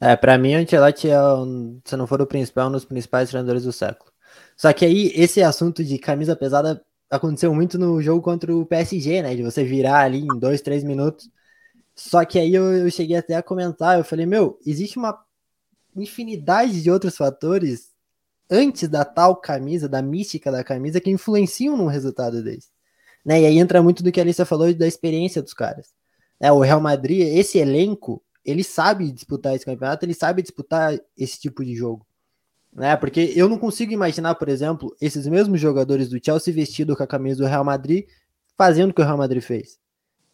[0.00, 3.28] É, para mim, o Ancelotti é, um, se não for o principal, um dos principais
[3.28, 4.11] treinadores do século.
[4.57, 9.22] Só que aí, esse assunto de camisa pesada aconteceu muito no jogo contra o PSG,
[9.22, 9.35] né?
[9.35, 11.28] De você virar ali em dois, três minutos.
[11.94, 15.18] Só que aí eu, eu cheguei até a comentar, eu falei, meu, existe uma
[15.96, 17.90] infinidade de outros fatores
[18.50, 22.68] antes da tal camisa, da mística da camisa, que influenciam num resultado desse.
[23.24, 23.42] Né?
[23.42, 25.97] E aí entra muito do que a Alissa falou da experiência dos caras.
[26.40, 31.40] É, o Real Madrid, esse elenco, ele sabe disputar esse campeonato, ele sabe disputar esse
[31.40, 32.07] tipo de jogo.
[32.72, 32.96] Né?
[32.96, 37.07] Porque eu não consigo imaginar, por exemplo, esses mesmos jogadores do Chelsea vestido com a
[37.07, 38.07] camisa do Real Madrid
[38.57, 39.79] fazendo o que o Real Madrid fez.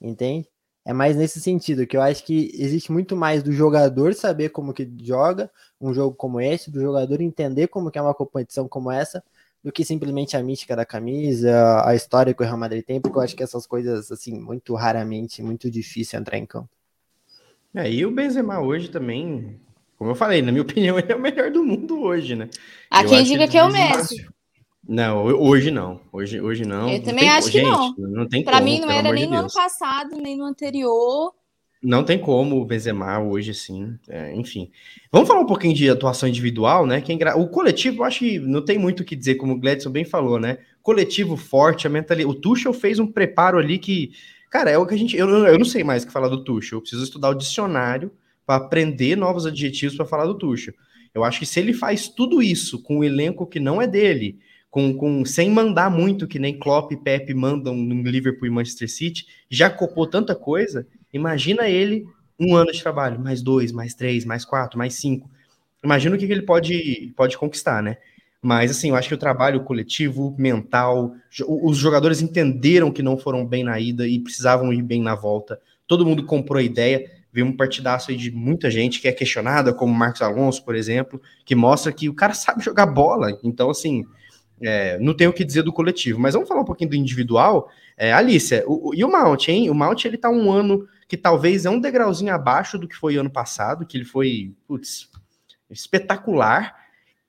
[0.01, 0.49] Entende?
[0.85, 4.75] É mais nesse sentido, que eu acho que existe muito mais do jogador saber como
[4.75, 8.91] que joga um jogo como esse, do jogador entender como que é uma competição como
[8.91, 9.25] essa,
[9.65, 13.17] do que simplesmente a mística da camisa, a história que o Real Madrid tem, porque
[13.17, 16.69] eu acho que essas coisas, assim, muito raramente, muito difícil entrar em campo.
[17.75, 19.59] É, e o Benzema hoje também,
[19.97, 22.51] como eu falei, na minha opinião, ele é o melhor do mundo hoje, né?
[22.91, 24.27] Há quem diga que é o Messi.
[24.87, 25.99] Não, hoje não.
[26.13, 26.91] Hoje, hoje não.
[26.91, 27.95] Eu também acho que gente, não.
[27.97, 31.33] Não tem Pra como, mim não era nem no ano passado, nem no anterior.
[31.85, 33.95] Não tem como o Benzema hoje, assim.
[34.09, 34.71] é, enfim.
[35.13, 37.03] Vamos falar um pouquinho de atuação individual, né?
[37.03, 37.37] Quem gra...
[37.37, 40.05] O coletivo, eu acho que não tem muito o que dizer, como o Gledson bem
[40.05, 40.59] falou, né?
[40.83, 42.35] Coletivo forte, a mentalidade.
[42.35, 44.13] O Tuchel fez um preparo ali que.
[44.51, 45.17] Cara, é o que a gente.
[45.17, 46.79] Eu, eu não sei mais o que falar do Tuchel.
[46.79, 48.11] Eu preciso estudar o dicionário
[48.47, 50.75] para aprender novos adjetivos para falar do Tuchel.
[51.15, 54.39] Eu acho que se ele faz tudo isso com um elenco que não é dele,
[54.71, 58.91] com, com sem mandar muito, que nem Klopp e Pepe mandam no Liverpool e Manchester
[58.91, 60.87] City, já copou tanta coisa.
[61.15, 62.07] Imagina ele
[62.39, 65.31] um ano de trabalho, mais dois, mais três, mais quatro, mais cinco.
[65.83, 67.99] Imagina o que, que ele pode, pode conquistar, né?
[68.43, 71.15] Mas assim, eu acho que o trabalho coletivo, mental,
[71.49, 75.59] os jogadores entenderam que não foram bem na ida e precisavam ir bem na volta.
[75.87, 77.11] Todo mundo comprou a ideia.
[77.33, 81.21] Veio um partidaço aí de muita gente que é questionada, como Marcos Alonso, por exemplo,
[81.45, 83.39] que mostra que o cara sabe jogar bola.
[83.43, 84.05] Então, assim,
[84.63, 86.19] é, não tenho o que dizer do coletivo.
[86.21, 87.69] Mas vamos falar um pouquinho do individual.
[87.97, 88.13] É,
[88.67, 89.71] o- e o Mount, hein?
[89.71, 93.17] O Mount, ele tá um ano que talvez é um degrauzinho abaixo do que foi
[93.17, 95.09] ano passado, que ele foi, putz,
[95.71, 96.75] espetacular.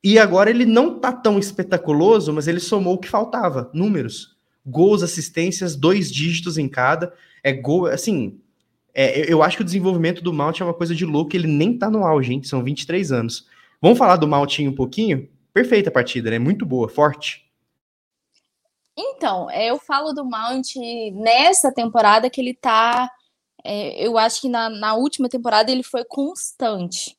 [0.04, 4.36] E agora ele não tá tão espetaculoso, mas ele somou o que faltava, números.
[4.66, 7.14] Gols, assistências, dois dígitos em cada.
[7.44, 8.40] É gol, assim,
[8.94, 11.78] é, eu- acho que o desenvolvimento do Mount é uma coisa de louco, ele nem
[11.78, 12.42] tá no auge, hein?
[12.44, 13.48] São 23 anos.
[13.82, 15.28] Vamos falar do Moutinho um pouquinho?
[15.54, 16.40] Perfeita a partida, né?
[16.40, 17.46] Muito boa, forte.
[18.98, 20.76] Então, é, eu falo do Mount
[21.14, 23.10] nessa temporada que ele tá.
[23.66, 27.18] É, eu acho que na, na última temporada ele foi constante.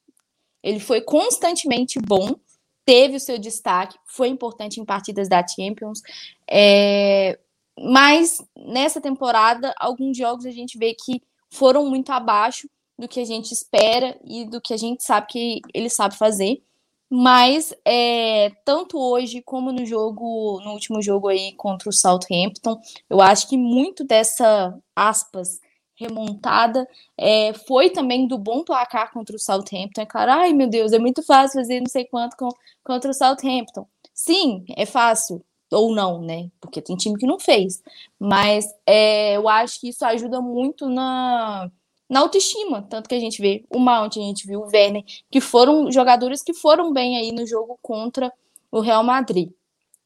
[0.63, 2.37] Ele foi constantemente bom,
[2.85, 6.01] teve o seu destaque, foi importante em partidas da Champions.
[6.49, 7.39] é,
[7.79, 13.25] mas nessa temporada, alguns jogos a gente vê que foram muito abaixo do que a
[13.25, 16.63] gente espera e do que a gente sabe que ele sabe fazer.
[17.09, 23.21] Mas é, tanto hoje como no jogo, no último jogo aí contra o Southampton, eu
[23.21, 25.61] acho que muito dessa aspas
[25.97, 30.03] remontada é, foi também do bom placar contra o Southampton.
[30.03, 32.49] É claro, ai meu Deus, é muito fácil fazer não sei quanto com,
[32.85, 33.87] contra o Southampton.
[34.15, 36.51] Sim, é fácil, ou não, né?
[36.61, 37.83] Porque tem time que não fez.
[38.19, 41.71] Mas é, eu acho que isso ajuda muito na,
[42.09, 42.83] na autoestima.
[42.83, 46.43] Tanto que a gente vê o Mount, a gente viu o Werner, que foram jogadores
[46.43, 48.33] que foram bem aí no jogo contra
[48.71, 49.51] o Real Madrid.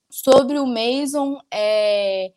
[0.09, 2.33] Sobre o Mason, é,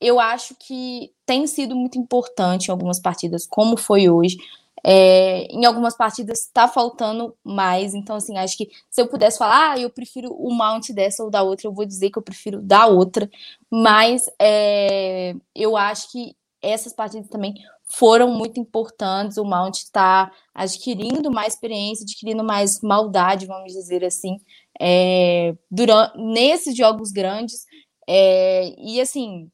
[0.00, 4.36] eu acho que tem sido muito importante em algumas partidas, como foi hoje.
[4.84, 9.72] É, em algumas partidas está faltando mais, então assim, acho que se eu pudesse falar,
[9.72, 12.62] ah, eu prefiro o mount dessa ou da outra, eu vou dizer que eu prefiro
[12.62, 13.28] da outra,
[13.68, 17.54] mas é, eu acho que essas partidas também
[17.88, 24.38] foram muito importantes, o mount está adquirindo mais experiência, adquirindo mais maldade, vamos dizer assim,
[24.80, 27.64] é, durante, nesses jogos grandes,
[28.06, 29.50] é, e assim,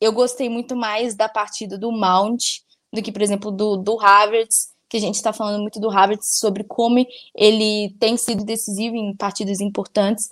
[0.00, 2.60] eu gostei muito mais da partida do Mount
[2.92, 6.38] do que, por exemplo, do, do Havertz, que a gente está falando muito do Havertz
[6.38, 10.28] sobre como ele tem sido decisivo em partidas importantes.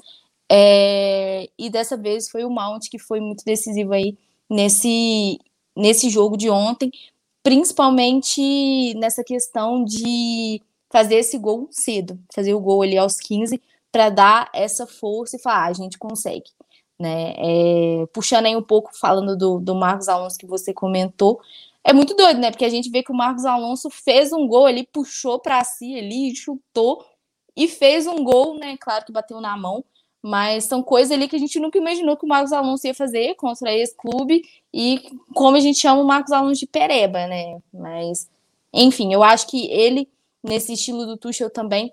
[0.50, 4.16] É, e dessa vez foi o Mount que foi muito decisivo aí
[4.48, 5.38] nesse,
[5.76, 6.90] nesse jogo de ontem,
[7.42, 13.60] principalmente nessa questão de fazer esse gol cedo, fazer o gol ali aos 15
[13.92, 16.50] para dar essa força e falar, ah, a gente consegue.
[16.98, 17.34] Né?
[17.36, 21.40] É, puxando aí um pouco, falando do, do Marcos Alonso que você comentou,
[21.86, 22.50] é muito doido, né?
[22.50, 25.96] Porque a gente vê que o Marcos Alonso fez um gol ali, puxou para si
[25.96, 27.04] ali, chutou
[27.56, 28.76] e fez um gol, né?
[28.76, 29.84] Claro que bateu na mão,
[30.20, 33.36] mas são coisas ali que a gente nunca imaginou que o Marcos Alonso ia fazer
[33.36, 34.42] contra esse clube
[34.74, 35.00] e
[35.32, 37.60] como a gente chama o Marcos Alonso de pereba, né?
[37.72, 38.28] Mas,
[38.72, 40.08] enfim, eu acho que ele,
[40.42, 41.88] nesse estilo do Tuchel também,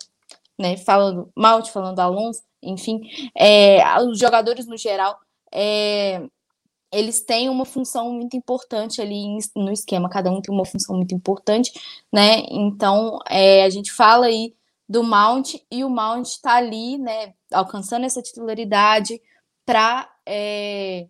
[0.60, 0.78] né?
[0.78, 3.02] Falando Malte, falando Alonso, enfim,
[3.36, 5.18] é, os jogadores no geral,
[5.52, 6.22] é,
[6.92, 11.14] eles têm uma função muito importante ali no esquema, cada um tem uma função muito
[11.16, 11.72] importante,
[12.12, 12.44] né?
[12.50, 14.54] Então, é, a gente fala aí
[14.88, 19.20] do Mount e o Mount está ali, né, alcançando essa titularidade
[19.66, 21.08] para é,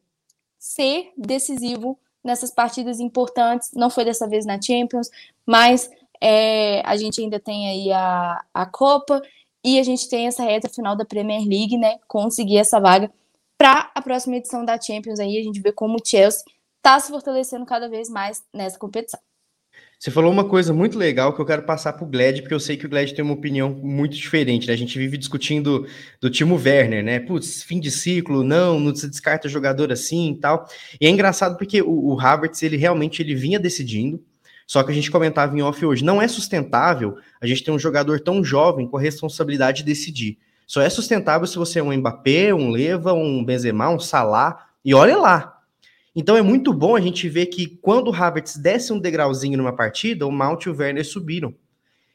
[0.58, 3.72] ser decisivo nessas partidas importantes.
[3.74, 5.10] Não foi dessa vez na Champions,
[5.46, 5.90] mas
[6.24, 9.22] é, a gente ainda tem aí a, a Copa
[9.62, 11.98] e a gente tem essa reta final da Premier League, né?
[12.08, 13.12] Conseguir essa vaga
[13.58, 15.38] para a próxima edição da Champions aí.
[15.38, 16.42] A gente vê como o Chelsea
[16.78, 19.20] está se fortalecendo cada vez mais nessa competição.
[20.00, 22.60] Você falou uma coisa muito legal que eu quero passar para o Gled, porque eu
[22.60, 24.68] sei que o Gled tem uma opinião muito diferente.
[24.68, 24.74] Né?
[24.74, 25.86] A gente vive discutindo
[26.22, 27.20] do Timo Werner, né?
[27.20, 30.68] Putz, fim de ciclo, não, não se descarta jogador assim e tal.
[31.00, 34.24] E é engraçado porque o, o Havertz, ele realmente ele vinha decidindo,
[34.74, 37.78] só que a gente comentava em off hoje, não é sustentável a gente ter um
[37.78, 40.40] jogador tão jovem com a responsabilidade de decidir.
[40.66, 44.92] Só é sustentável se você é um Mbappé, um Leva, um Benzema, um Salah, e
[44.96, 45.62] olha lá.
[46.16, 49.76] Então é muito bom a gente ver que quando o Havertz desce um degrauzinho numa
[49.76, 51.54] partida, o Mount e o Werner subiram.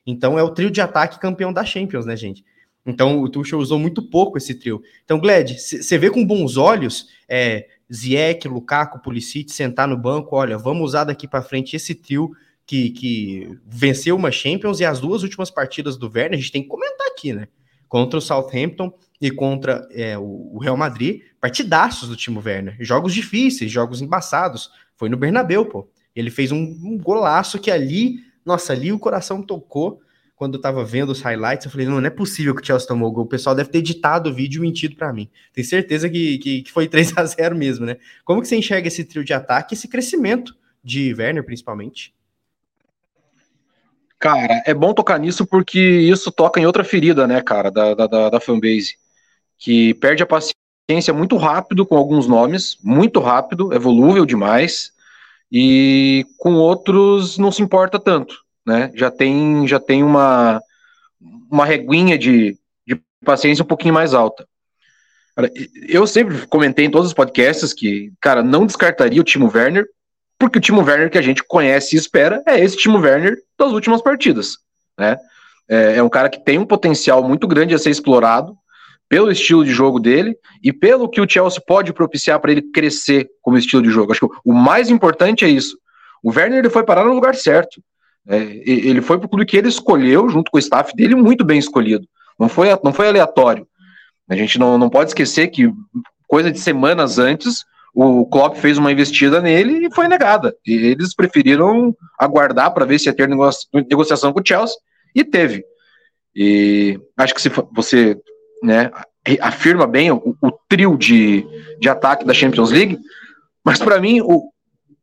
[0.05, 2.44] Então é o trio de ataque campeão da Champions, né, gente?
[2.85, 4.83] Então o Tuchel usou muito pouco esse trio.
[5.05, 10.59] Então, Gled, você vê com bons olhos é, Ziyech, Lukaku, Pulisic sentar no banco, olha,
[10.59, 12.33] vamos usar daqui para frente esse trio
[12.69, 16.63] que, que venceu uma Champions e as duas últimas partidas do Werner, a gente tem
[16.63, 17.49] que comentar aqui, né?
[17.89, 22.77] Contra o Southampton e contra é, o Real Madrid, partidaços do time Werner.
[22.79, 24.71] Jogos difíceis, jogos embaçados.
[24.99, 25.89] Foi no Bernabéu, pô.
[26.15, 30.03] Ele fez um, um golaço que ali, nossa, ali o coração tocou
[30.37, 32.87] quando eu tava vendo os highlights, eu falei, não, não é possível que o Chelsea
[32.87, 33.25] tomou gol.
[33.25, 35.29] O pessoal deve ter editado o vídeo e mentido para mim.
[35.55, 37.97] Tenho certeza que, que, que, foi 3 a 0 mesmo, né?
[38.27, 40.55] Como que você enxerga esse trio de ataque, esse crescimento
[40.85, 42.15] de Werner, principalmente?
[44.19, 48.31] Cara, é bom tocar nisso porque isso toca em outra ferida, né, cara, da, da,
[48.31, 48.97] da fanbase.
[49.57, 54.93] Que perde a paciência muito rápido com alguns nomes, muito rápido, é volúvel demais,
[55.51, 58.93] e com outros não se importa tanto né?
[58.95, 60.61] Já tem, já tem uma,
[61.51, 64.47] uma reguinha de, de paciência um pouquinho mais alta.
[65.89, 69.87] Eu sempre comentei em todos os podcasts que, cara, não descartaria o Timo Werner,
[70.38, 73.72] porque o Timo Werner que a gente conhece e espera é esse Timo Werner das
[73.72, 74.59] últimas partidas,
[74.98, 75.18] né?
[75.68, 78.57] É, é um cara que tem um potencial muito grande a ser explorado
[79.09, 83.29] pelo estilo de jogo dele e pelo que o Chelsea pode propiciar para ele crescer
[83.42, 84.12] como estilo de jogo.
[84.12, 85.77] Acho que o mais importante é isso.
[86.22, 87.83] O Werner ele foi parar no lugar certo.
[88.27, 91.44] É, ele foi para o clube que ele escolheu, junto com o staff dele, muito
[91.44, 92.07] bem escolhido.
[92.38, 93.66] Não foi, não foi aleatório.
[94.29, 95.72] A gente não, não pode esquecer que,
[96.27, 100.55] coisa de semanas antes, o Klopp fez uma investida nele e foi negada.
[100.66, 104.77] E eles preferiram aguardar para ver se ia ter negociação com o Chelsea,
[105.14, 105.64] e teve.
[106.35, 108.16] E acho que se você
[108.62, 108.90] né,
[109.40, 111.44] afirma bem o, o trio de,
[111.81, 112.98] de ataque da Champions League,
[113.64, 114.51] mas para mim o,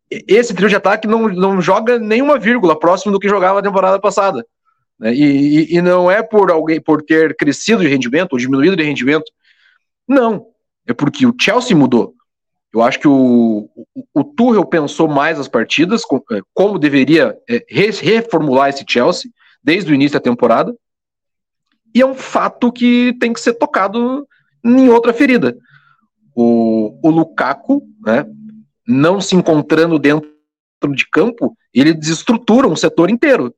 [0.10, 4.00] esse trio de ataque não, não joga nenhuma vírgula próximo do que jogava na temporada
[4.00, 4.46] passada.
[5.00, 5.14] Né?
[5.14, 8.84] E, e, e, não é por alguém por ter crescido de rendimento ou diminuído de
[8.84, 9.32] rendimento.
[10.08, 10.48] Não.
[10.88, 12.14] É porque o Chelsea mudou.
[12.76, 16.02] Eu acho que o, o, o Tuchel pensou mais as partidas,
[16.34, 19.32] é, como deveria é, reformular esse Chelsea
[19.64, 20.76] desde o início da temporada.
[21.94, 24.28] E é um fato que tem que ser tocado
[24.62, 25.58] em outra ferida.
[26.36, 28.26] O, o Lukaku, né,
[28.86, 30.30] não se encontrando dentro
[30.94, 33.56] de campo, ele desestrutura um setor inteiro.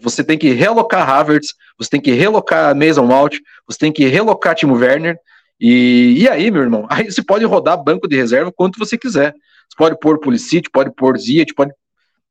[0.00, 4.56] Você tem que relocar Havertz, você tem que relocar Mason Mount, você tem que relocar
[4.56, 5.16] Timo Werner,
[5.64, 9.32] e, e aí, meu irmão, aí você pode rodar banco de reserva quanto você quiser.
[9.32, 11.72] Você pode pôr Pulisic, pode pôr Ziyech, pode,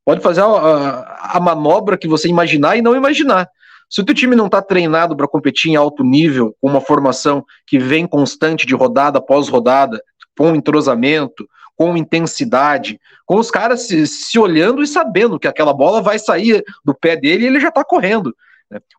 [0.04, 3.48] pode fazer a, a, a, manobra que você imaginar e não imaginar.
[3.90, 7.46] Se o teu time não está treinado para competir em alto nível, com uma formação
[7.66, 10.04] que vem constante de rodada após rodada,
[10.38, 16.02] com entrosamento, com intensidade, com os caras se, se olhando e sabendo que aquela bola
[16.02, 18.36] vai sair do pé dele e ele já está correndo.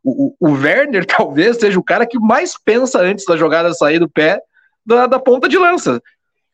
[0.03, 3.99] O, o, o, Werner talvez seja o cara que mais pensa antes da jogada sair
[3.99, 4.41] do pé
[4.85, 6.03] da, da ponta de lança.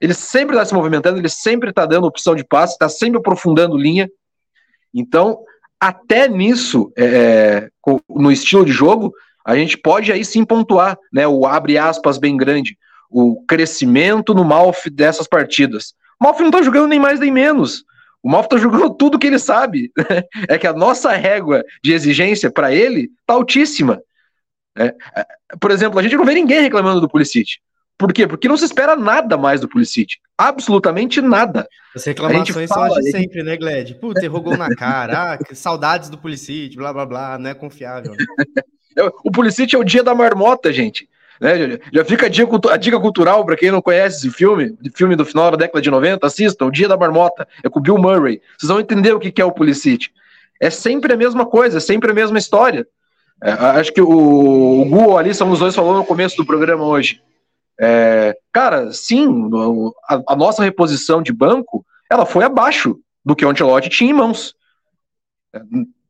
[0.00, 3.76] Ele sempre está se movimentando, ele sempre está dando opção de passe, está sempre aprofundando
[3.76, 4.08] linha.
[4.94, 5.40] Então,
[5.80, 7.68] até nisso, é, é
[8.08, 9.12] no estilo de jogo,
[9.44, 11.26] a gente pode aí sim pontuar, né?
[11.26, 12.76] O abre aspas bem grande,
[13.10, 15.94] o crescimento no Malf dessas partidas.
[16.20, 17.84] O Malf não tá jogando nem mais nem menos.
[18.22, 19.90] O Malf tá jogando tudo que ele sabe.
[20.48, 24.00] é que a nossa régua de exigência para ele tá altíssima.
[24.76, 25.26] É, é,
[25.60, 27.58] por exemplo, a gente não vê ninguém reclamando do Pulisic.
[27.96, 28.28] Por quê?
[28.28, 30.16] Porque não se espera nada mais do Pulisic.
[30.36, 31.68] Absolutamente nada.
[31.94, 33.96] As reclamações fala, são de sempre, né, Gled?
[33.96, 35.34] Puta, errou na cara.
[35.34, 37.38] ah, saudades do Pulisic, blá, blá, blá.
[37.38, 38.14] Não é confiável.
[38.96, 39.08] Né?
[39.22, 41.08] o Pulisic é o dia da marmota, gente.
[41.40, 41.78] Né?
[41.92, 45.24] Já fica a dica, a dica cultural para quem não conhece esse filme, filme do
[45.24, 48.40] final da década de 90, assistam, O Dia da Marmota, é com o Bill Murray.
[48.58, 50.08] Vocês vão entender o que é o Pulisic.
[50.60, 52.86] É sempre a mesma coisa, é sempre a mesma história.
[53.42, 56.84] É, acho que o, o Gu ali, são os dois falou no começo do programa
[56.84, 57.22] hoje.
[57.80, 59.48] É, cara, sim,
[60.08, 64.14] a, a, nossa reposição de banco ela foi abaixo do que o Ancelotti tinha em
[64.14, 64.56] mãos.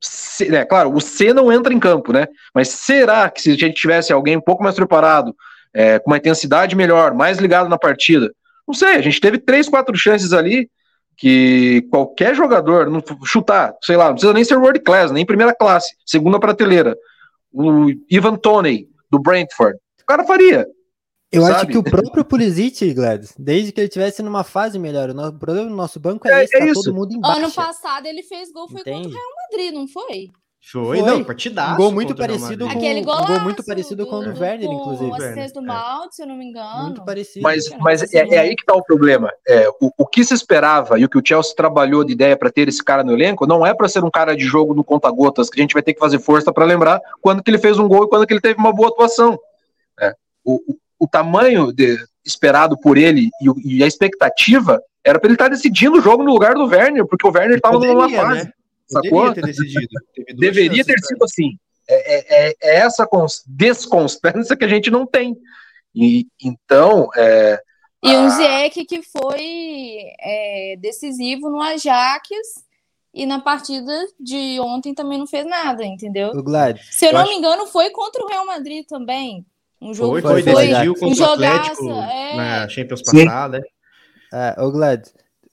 [0.00, 2.26] Se, é, claro, o C não entra em campo, né?
[2.54, 5.34] Mas será que se a gente tivesse alguém um pouco mais preparado,
[5.74, 8.32] é, com uma intensidade melhor, mais ligado na partida,
[8.66, 10.70] não sei, a gente teve três, quatro chances ali
[11.16, 15.52] que qualquer jogador não chutar, sei lá, não precisa nem ser world class, nem primeira
[15.52, 16.96] classe, segunda prateleira.
[17.52, 20.66] O Ivan Toney do Brentford, o cara faria.
[21.30, 21.54] Eu sabe?
[21.54, 25.68] acho que o próprio Pulisic, Gladys, desde que ele estivesse numa fase melhor, o problema
[25.68, 27.38] do nosso banco é, é esse, tá é todo mundo embaixo.
[27.38, 29.02] Ano passado ele fez gol, foi Entende?
[29.02, 30.30] contra o Real Madrid, não foi?
[30.60, 31.06] Foi, foi.
[31.06, 31.74] não, partidaço.
[31.74, 34.68] Um gol muito parecido com Aquele golaço, um gol muito parecido com o do Werner,
[34.70, 35.10] inclusive.
[35.10, 36.82] Com o do Malte, se eu não me engano.
[36.82, 37.42] Muito parecido.
[37.42, 39.32] Mas, mas é, é, aí que tá o problema.
[39.46, 42.50] É, o, o que se esperava e o que o Chelsea trabalhou de ideia para
[42.50, 45.48] ter esse cara no elenco não é para ser um cara de jogo no conta-gotas
[45.48, 47.88] que a gente vai ter que fazer força para lembrar quando que ele fez um
[47.88, 49.38] gol e quando que ele teve uma boa atuação.
[49.98, 50.12] É,
[50.44, 55.34] o, o, o, tamanho de, esperado por ele e, e a expectativa era para ele
[55.34, 58.44] estar tá decidindo o jogo no lugar do Werner, porque o Werner estava numa fase.
[58.44, 58.52] Né?
[58.88, 59.32] Sacou?
[59.32, 60.00] Deveria ter decidido.
[60.36, 61.58] Deveria ter sido assim.
[61.88, 63.08] É, é, é, é essa
[63.46, 65.36] desconstância que a gente não tem.
[65.94, 67.08] E, então.
[67.16, 67.60] É,
[68.02, 72.28] e um Ziyech que foi é, decisivo no Ajax
[73.12, 76.30] e na partida de ontem também não fez nada, entendeu?
[76.30, 77.30] O Glad, Se eu, eu não acho...
[77.30, 79.44] me engano, foi contra o Real Madrid também.
[79.80, 82.36] Um jogo foi, foi, foi decidiu contra um o Atlético é...
[82.36, 83.60] na Champions passada.
[84.32, 85.02] É, o Glad,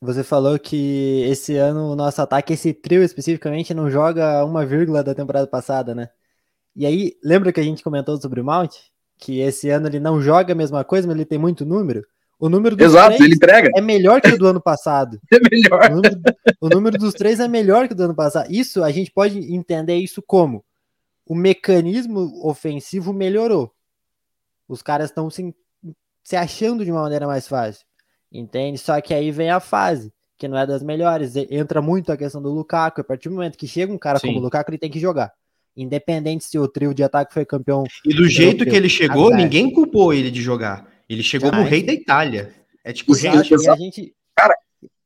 [0.02, 5.04] você falou que esse ano o nosso ataque, esse trio especificamente, não joga uma vírgula
[5.04, 6.10] da temporada passada, né?
[6.76, 8.76] E aí, lembra que a gente comentou sobre o Mount?
[9.18, 12.06] Que esse ano ele não joga a mesma coisa, mas ele tem muito número?
[12.38, 13.70] O número dos Exato, três ele entrega.
[13.74, 15.20] é melhor que o do ano passado.
[15.32, 15.92] É melhor.
[15.92, 16.22] O número,
[16.60, 18.52] o número, dos três é melhor que o do ano passado.
[18.52, 20.64] Isso, a gente pode entender isso como
[21.26, 23.74] o mecanismo ofensivo melhorou.
[24.68, 25.56] Os caras estão se,
[26.24, 27.85] se achando de uma maneira mais fácil.
[28.38, 28.78] Entende?
[28.78, 31.36] Só que aí vem a fase, que não é das melhores.
[31.36, 33.02] Entra muito a questão do Lukaku.
[33.02, 34.28] A partir do momento que chega um cara Sim.
[34.28, 35.32] como o Lukaku, ele tem que jogar.
[35.76, 37.84] Independente se o trio de ataque foi campeão.
[38.06, 40.86] E do jeito que ele chegou, ninguém culpou ele de jogar.
[41.10, 42.54] Ele chegou como rei da Itália.
[42.84, 44.14] É tipo, gente, a gente.
[44.36, 44.56] Cara,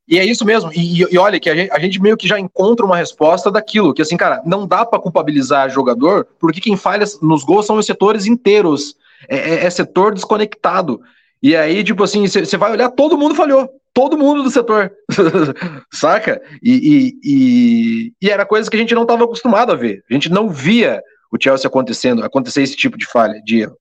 [0.08, 0.72] e é isso mesmo.
[0.74, 3.94] E, e olha que a gente, a gente, meio que já encontra uma resposta daquilo.
[3.94, 7.86] Que assim, cara, não dá para culpabilizar jogador, porque quem falha nos gols são os
[7.86, 8.96] setores inteiros.
[9.28, 11.02] É, é, é setor desconectado.
[11.42, 13.70] E aí, tipo assim, você vai olhar, todo mundo falhou.
[13.94, 14.92] Todo mundo do setor.
[15.92, 16.42] Saca?
[16.62, 20.04] E, e, e, e, era coisa que a gente não estava acostumado a ver.
[20.10, 23.78] A gente não via o Chelsea acontecendo, acontecer esse tipo de falha, de erro.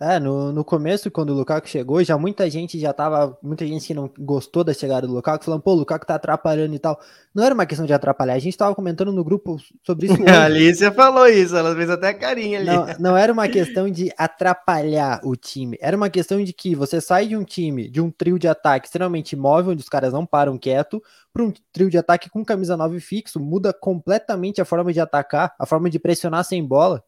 [0.00, 3.38] É, no, no começo, quando o Lukaku chegou, já muita gente já tava.
[3.40, 6.74] Muita gente que não gostou da chegada do Lukaku, falando, pô, o Lukaku tá atrapalhando
[6.74, 6.98] e tal.
[7.32, 10.16] Não era uma questão de atrapalhar, a gente tava comentando no grupo sobre isso.
[10.28, 12.66] a Alicia falou isso, ela fez até carinha ali.
[12.66, 17.00] Não, não era uma questão de atrapalhar o time, era uma questão de que você
[17.00, 20.26] sai de um time, de um trio de ataque extremamente móvel, onde os caras não
[20.26, 21.00] param quieto,
[21.32, 25.54] para um trio de ataque com camisa 9 fixo, muda completamente a forma de atacar,
[25.56, 27.02] a forma de pressionar sem bola.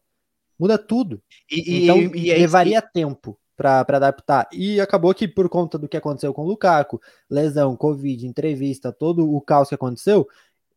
[0.59, 1.21] Muda tudo.
[1.49, 4.47] E, então, e, e levaria tempo para adaptar.
[4.51, 9.29] E acabou que, por conta do que aconteceu com o Lukaku, lesão, Covid, entrevista, todo
[9.29, 10.27] o caos que aconteceu,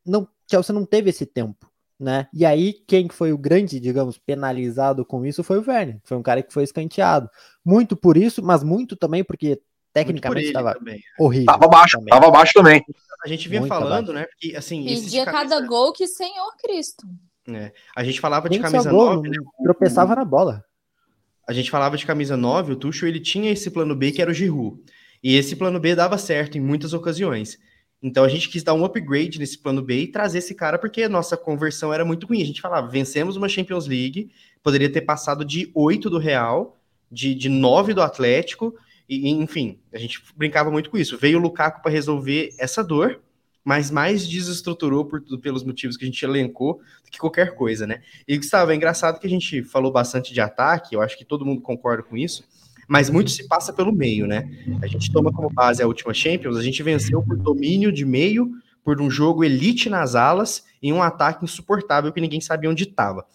[0.05, 1.71] não, Chelsea não teve esse tempo.
[1.99, 2.27] Né?
[2.33, 6.01] E aí, quem foi o grande, digamos, penalizado com isso foi o Werner.
[6.03, 7.29] Foi um cara que foi escanteado.
[7.62, 9.61] Muito por isso, mas muito também porque
[9.93, 10.97] tecnicamente estava é.
[11.19, 11.47] horrível.
[11.47, 12.09] Tava baixo, também.
[12.09, 12.83] tava baixo também.
[13.23, 14.12] A gente vinha muito falando, abaixo.
[14.14, 14.25] né?
[14.25, 14.83] Porque assim.
[14.87, 17.07] Pedia cada gol que Senhor Cristo.
[17.56, 17.72] É.
[17.96, 19.28] A gente falava Nem de camisa 9.
[19.28, 19.36] Né?
[19.62, 20.64] Tropeçava na bola.
[21.48, 24.30] A gente falava de camisa 9, o Tuchel ele tinha esse plano B que era
[24.30, 24.80] o Giroud.
[25.22, 27.58] E esse plano B dava certo em muitas ocasiões.
[28.02, 31.02] Então a gente quis dar um upgrade nesse plano B e trazer esse cara porque
[31.02, 32.42] a nossa conversão era muito ruim.
[32.42, 34.30] A gente falava, vencemos uma Champions League,
[34.62, 36.78] poderia ter passado de 8 do Real,
[37.10, 38.74] de, de 9 do Atlético,
[39.08, 41.18] e enfim, a gente brincava muito com isso.
[41.18, 43.20] Veio o Lukaku para resolver essa dor
[43.64, 48.03] mas mais desestruturou por, pelos motivos que a gente elencou do que qualquer coisa, né?
[48.27, 51.44] E Gustavo, é engraçado que a gente falou bastante de ataque, eu acho que todo
[51.44, 52.44] mundo concorda com isso,
[52.88, 54.51] mas muito se passa pelo meio, né?
[54.82, 58.51] A gente toma como base a última Champions, a gente venceu por domínio de meio,
[58.82, 63.26] por um jogo elite nas alas e um ataque insuportável que ninguém sabia onde estava.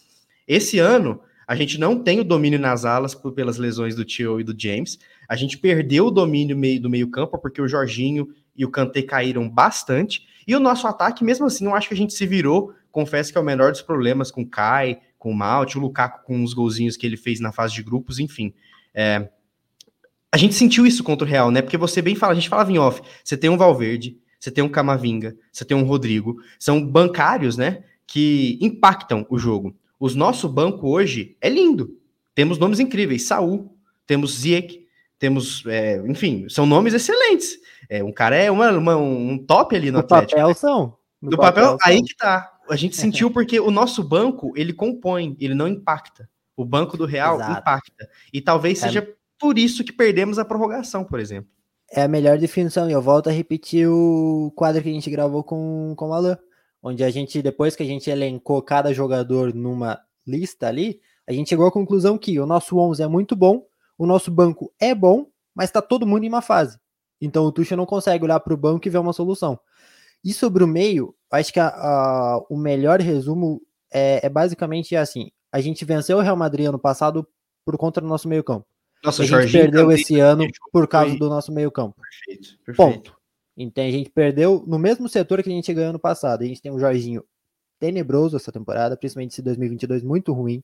[0.48, 4.40] Esse ano, a gente não tem o domínio nas alas por, pelas lesões do Tio
[4.40, 4.98] e do James.
[5.30, 9.50] A gente perdeu o domínio meio, do meio-campo porque o Jorginho e o Kanté caíram
[9.50, 10.26] bastante.
[10.48, 12.74] E o nosso ataque, mesmo assim, eu acho que a gente se virou.
[12.92, 16.24] Confesso que é o menor dos problemas com o Kai, com o Malte, o Lukaku
[16.24, 18.54] com os golzinhos que ele fez na fase de grupos, enfim.
[18.94, 19.28] É...
[20.32, 21.62] A gente sentiu isso contra o Real, né?
[21.62, 24.64] Porque você bem fala, a gente falava em off, você tem um Valverde, você tem
[24.64, 27.84] um Camavinga, você tem um Rodrigo, são bancários, né?
[28.06, 29.76] Que impactam o jogo.
[30.00, 31.98] O nosso banco hoje é lindo.
[32.36, 33.76] Temos nomes incríveis, Saul,
[34.06, 34.86] temos Ziyech,
[35.18, 37.58] temos, é, enfim, são nomes excelentes.
[37.90, 40.40] É, um cara é uma, uma- um top ali no, No Atlético.
[40.40, 40.98] papel são.
[41.22, 42.06] No Do papel, aí são.
[42.06, 42.52] que tá.
[42.70, 46.30] A gente sentiu porque o nosso banco, ele compõe, ele não impacta.
[46.58, 47.60] O banco do Real Exato.
[47.60, 48.10] impacta.
[48.34, 48.88] E talvez É.
[48.88, 49.08] seja
[49.40, 51.50] por isso que perdemos a prorrogação, por exemplo.
[51.92, 52.90] É a melhor definição.
[52.90, 56.38] E eu volto a repetir o quadro que a gente gravou com, com o Alan.
[56.82, 61.50] Onde a gente, depois que a gente elencou cada jogador numa lista ali, a gente
[61.50, 63.66] chegou à conclusão que o nosso 11 é muito bom,
[63.98, 66.78] o nosso banco é bom, mas tá todo mundo em uma fase.
[67.26, 69.60] Então o Tuchel não consegue olhar para o banco e ver uma solução.
[70.24, 73.62] E sobre o meio, acho que a- a- o melhor resumo
[73.92, 77.28] é, é basicamente assim: a gente venceu o Real Madrid ano passado
[77.66, 78.66] por conta do nosso meio campo.
[79.04, 81.96] Nossa, a gente Jorginho perdeu esse ano fechou, por causa foi do nosso meio campo.
[82.02, 82.76] Perfeito, perfeito.
[82.94, 83.18] Ponto.
[83.58, 86.42] Então a gente perdeu no mesmo setor que a gente ganhou no passado.
[86.44, 87.24] A gente tem um Jorginho
[87.80, 90.64] tenebroso essa temporada, principalmente esse 2022 muito ruim.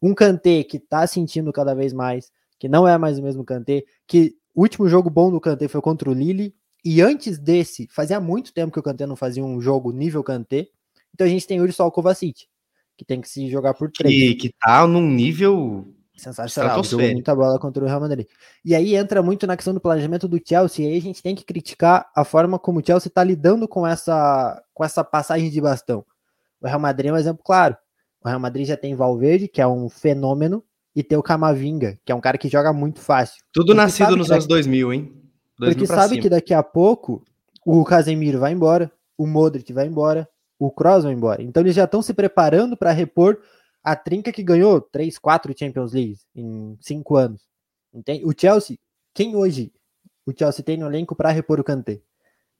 [0.00, 3.84] Um Kanté que tá sentindo cada vez mais, que não é mais o mesmo Kanté,
[4.06, 8.20] que o último jogo bom do Kanté foi contra o Lille, e antes desse, fazia
[8.20, 10.68] muito tempo que o Kanté não fazia um jogo nível Kanté.
[11.14, 12.46] Então a gente tem o Kovacic,
[12.96, 14.14] que tem que se jogar por três.
[14.14, 15.88] Que, que tá num nível.
[16.16, 18.26] Sensacional, jogou muita bola contra o Real Madrid.
[18.64, 21.34] E aí entra muito na questão do planejamento do Chelsea, e aí a gente tem
[21.34, 25.60] que criticar a forma como o Chelsea está lidando com essa, com essa passagem de
[25.60, 26.04] bastão.
[26.60, 27.76] O Real Madrid é um exemplo claro.
[28.22, 30.62] O Real Madrid já tem Valverde, que é um fenômeno,
[30.94, 33.42] e tem o Camavinga, que é um cara que joga muito fácil.
[33.52, 35.02] Tudo Porque nascido nos anos 2000, hein?
[35.58, 36.22] 2000 Porque sabe cima.
[36.22, 37.24] que daqui a pouco
[37.64, 40.28] o Casemiro vai embora, o Modric vai embora,
[40.58, 41.42] o Kroos vai embora.
[41.42, 43.40] Então eles já estão se preparando para repor
[43.82, 47.42] a trinca que ganhou 3, 4 Champions League em 5 anos.
[47.92, 48.24] Entende?
[48.24, 48.78] O Chelsea,
[49.12, 49.72] quem hoje
[50.26, 52.00] o Chelsea tem no elenco para repor o Kanté?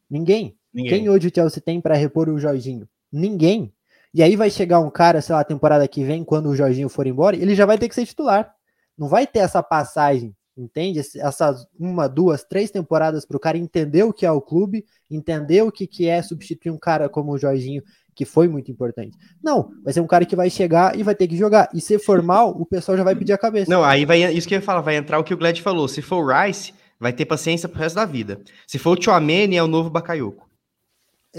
[0.09, 0.57] Ninguém.
[0.73, 0.91] Ninguém.
[0.91, 2.89] Quem hoje o Chelsea tem para repor o Jorginho?
[3.11, 3.73] Ninguém.
[4.15, 7.05] E aí vai chegar um cara, sei lá, temporada que vem, quando o Jorginho for
[7.05, 8.55] embora, ele já vai ter que ser titular.
[8.97, 11.01] Não vai ter essa passagem, entende?
[11.01, 15.63] Essas uma, duas, três temporadas para o cara entender o que é o clube, entender
[15.63, 17.83] o que, que é substituir um cara como o Jorginho,
[18.15, 19.19] que foi muito importante.
[19.43, 21.69] Não, vai ser um cara que vai chegar e vai ter que jogar.
[21.75, 23.69] E se for mal, o pessoal já vai pedir a cabeça.
[23.69, 24.33] Não, aí vai.
[24.33, 25.89] Isso que eu ia falar, vai entrar o que o Glad falou.
[25.89, 28.41] Se for o Rice, vai ter paciência pro resto da vida.
[28.65, 30.44] Se for o Chouameni, é o novo Bakayoko.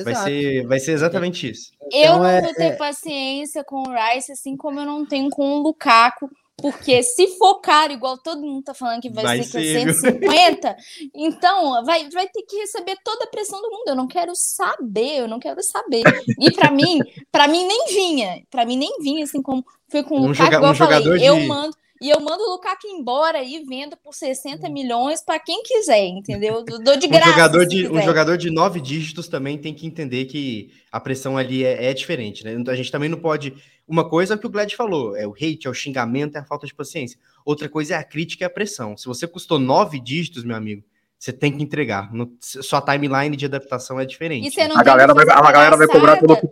[0.04, 0.30] Vai Exato.
[0.30, 1.72] ser, vai ser exatamente isso.
[1.92, 5.30] Eu Então, não é- vou ter paciência com o Rice, assim como eu não tenho
[5.30, 6.30] com o Lukaku.
[6.58, 9.86] Porque se for caro, igual todo mundo tá falando que vai, Vai ser, é ser,
[9.86, 9.94] viu?
[9.94, 10.76] 150,
[11.14, 13.84] então vai, vai ter que receber toda a pressão do mundo.
[13.88, 16.04] Eu não quero saber, eu não quero saber.
[16.40, 17.00] E pra mim,
[17.32, 18.42] para mim nem vinha.
[18.50, 20.78] Pra mim nem vinha, assim como foi com o Um Lukaku, joga- igual um eu
[20.78, 20.98] falei.
[21.04, 21.76] jogador Eu de- mando.
[22.02, 26.64] E eu mando o Lukaku embora e vendo por 60 milhões pra quem quiser, entendeu?
[26.68, 27.32] Eu Dou de Um graça.
[27.32, 31.38] jogador, se de, um jogador de nove dígitos também tem que entender que a pressão
[31.38, 32.56] ali é, é diferente, né?
[32.68, 33.54] A gente também não pode.
[33.88, 36.40] Uma coisa é o que o Glad falou: é o hate, é o xingamento, é
[36.40, 37.18] a falta de paciência.
[37.46, 38.98] Outra coisa é a crítica e a pressão.
[38.98, 40.84] Se você custou nove dígitos, meu amigo,
[41.18, 42.14] você tem que entregar.
[42.14, 44.48] No- sua timeline de adaptação é diferente.
[44.48, 46.48] E você não A galera, vai, a galera vai cobrar pelo que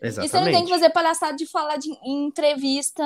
[0.00, 0.08] custou.
[0.08, 0.56] E você não Exatamente.
[0.56, 3.02] tem que fazer palhaçada de falar de, em entrevista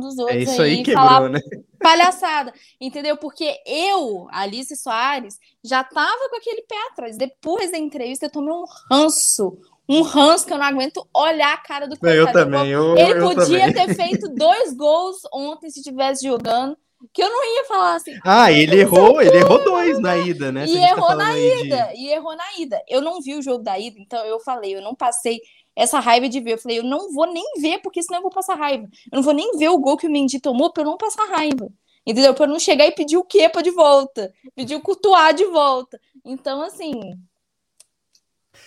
[0.00, 1.40] dos outros É isso aí aí, quebrou, falar né?
[1.78, 3.16] palhaçada, entendeu?
[3.16, 7.16] Porque eu, Alice Soares, já tava com aquele pé atrás.
[7.16, 9.58] Depois da entrevista, eu tomei um ranço.
[9.88, 12.32] Um ranço que eu não aguento olhar a cara do Eu coitado.
[12.32, 12.70] também.
[12.70, 13.72] Eu, Ele eu podia também.
[13.86, 16.76] ter feito dois gols ontem se estivesse jogando,
[17.12, 18.12] que eu não ia falar assim.
[18.24, 20.64] Ah, ele errou, ele errou dois na ida, né?
[20.66, 22.80] E tá errou falando na aí de- ida, e errou na ida.
[22.88, 25.40] Eu não vi o jogo da ida, então eu falei, eu não passei
[25.80, 26.52] essa raiva de ver.
[26.54, 28.84] Eu falei, eu não vou nem ver, porque senão eu vou passar raiva.
[29.10, 31.24] Eu não vou nem ver o gol que o Mendy tomou pra eu não passar
[31.28, 31.68] raiva.
[32.06, 32.34] Entendeu?
[32.34, 34.32] Pra eu não chegar e pedir o Kepa de volta.
[34.54, 36.00] Pedir o Courtois de volta.
[36.24, 36.92] Então, assim.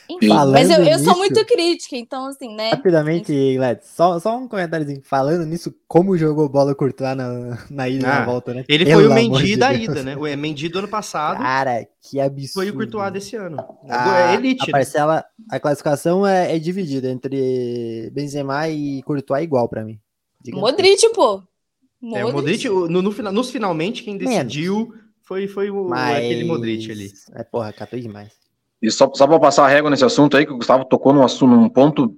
[0.10, 2.72] Enfim, Falando mas eu, eu sou nisso- muito crítica, então, assim, né?
[2.72, 5.02] Rapidamente, Glad, só, só um comentáriozinho.
[5.04, 8.66] Falando nisso, como jogou bola Courtois na, na ida Ah, na volta, né?
[8.68, 9.84] Ele Pelo foi o Mendy da Deus.
[9.84, 10.18] ida, né?
[10.18, 12.54] O é, Mendy do ano passado Cara, que absurdo.
[12.54, 13.64] foi o Courtois desse ano.
[13.90, 14.72] A, é elite, a né?
[14.72, 20.00] parcela, a classificação é, é dividida entre Benzema e Courtois igual pra mim.
[20.46, 20.60] Gigantesco.
[20.72, 21.42] Modric, pô.
[22.14, 24.30] É, o Modric, no, no, final- nos finalmente, quem Menos.
[24.36, 26.18] decidiu foi, foi o, Mas...
[26.18, 27.10] aquele Modric ali.
[27.34, 28.43] É, porra, catou demais.
[28.84, 31.24] E só, só para passar a régua nesse assunto aí, que o Gustavo tocou num
[31.24, 32.14] assunto, num ponto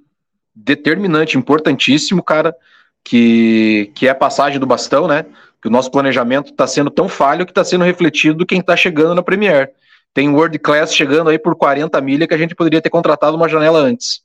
[0.56, 2.56] determinante, importantíssimo, cara,
[3.04, 5.28] que, que é a passagem do bastão, né?
[5.62, 9.14] Que o nosso planejamento está sendo tão falho que está sendo refletido quem está chegando
[9.14, 9.74] na Premier.
[10.12, 13.48] Tem World Class chegando aí por 40 milha que a gente poderia ter contratado uma
[13.48, 14.24] janela antes.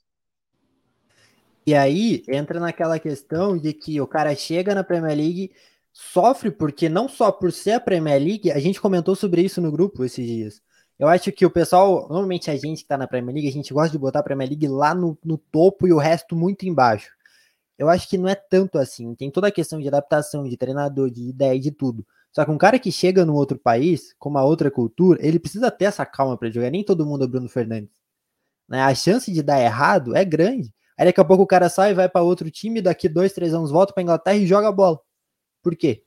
[1.67, 5.51] E aí entra naquela questão de que o cara chega na Premier League,
[5.93, 9.71] sofre porque não só por ser a Premier League, a gente comentou sobre isso no
[9.71, 10.70] grupo esses dias.
[11.01, 13.73] Eu acho que o pessoal, normalmente a gente que tá na Premier League, a gente
[13.73, 17.11] gosta de botar a Premier League lá no, no topo e o resto muito embaixo.
[17.79, 19.15] Eu acho que não é tanto assim.
[19.15, 22.07] Tem toda a questão de adaptação, de treinador, de ideia, de tudo.
[22.31, 25.71] Só que um cara que chega num outro país, com uma outra cultura, ele precisa
[25.71, 26.71] ter essa calma para jogar.
[26.71, 27.97] Nem todo mundo é Bruno Fernandes.
[28.69, 28.83] Né?
[28.83, 30.71] A chance de dar errado é grande.
[30.99, 33.71] Aí daqui a pouco o cara sai, vai para outro time, daqui dois, três anos
[33.71, 35.01] volta para Inglaterra e joga a bola.
[35.63, 36.05] Por quê?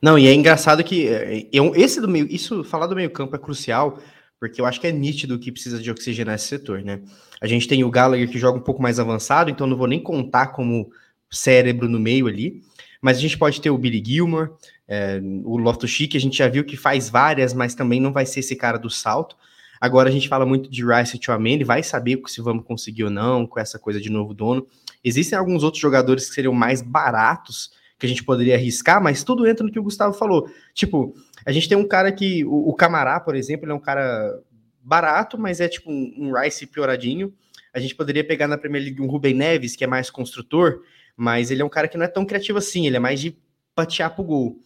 [0.00, 3.34] Não, e é engraçado que é, eu, esse do meio, isso falar do meio campo
[3.34, 3.98] é crucial,
[4.38, 7.00] porque eu acho que é nítido que precisa de oxigenar esse setor, né?
[7.40, 10.00] A gente tem o Gallagher que joga um pouco mais avançado, então não vou nem
[10.00, 10.90] contar como
[11.30, 12.62] cérebro no meio ali.
[13.00, 14.50] Mas a gente pode ter o Billy Gilmore,
[14.86, 18.26] é, o Loftus Cheek, a gente já viu que faz várias, mas também não vai
[18.26, 19.36] ser esse cara do salto.
[19.80, 23.10] Agora a gente fala muito de Rice e Chouameni, vai saber se vamos conseguir ou
[23.10, 24.66] não com essa coisa de novo dono.
[25.04, 29.46] Existem alguns outros jogadores que seriam mais baratos que a gente poderia arriscar, mas tudo
[29.46, 30.48] entra no que o Gustavo falou.
[30.72, 33.80] Tipo, a gente tem um cara que, o, o Camará, por exemplo, ele é um
[33.80, 34.40] cara
[34.80, 37.34] barato, mas é tipo um, um Rice pioradinho.
[37.74, 40.80] A gente poderia pegar na Premier League um Rubem Neves, que é mais construtor,
[41.16, 43.36] mas ele é um cara que não é tão criativo assim, ele é mais de
[43.74, 44.58] patear pro gol.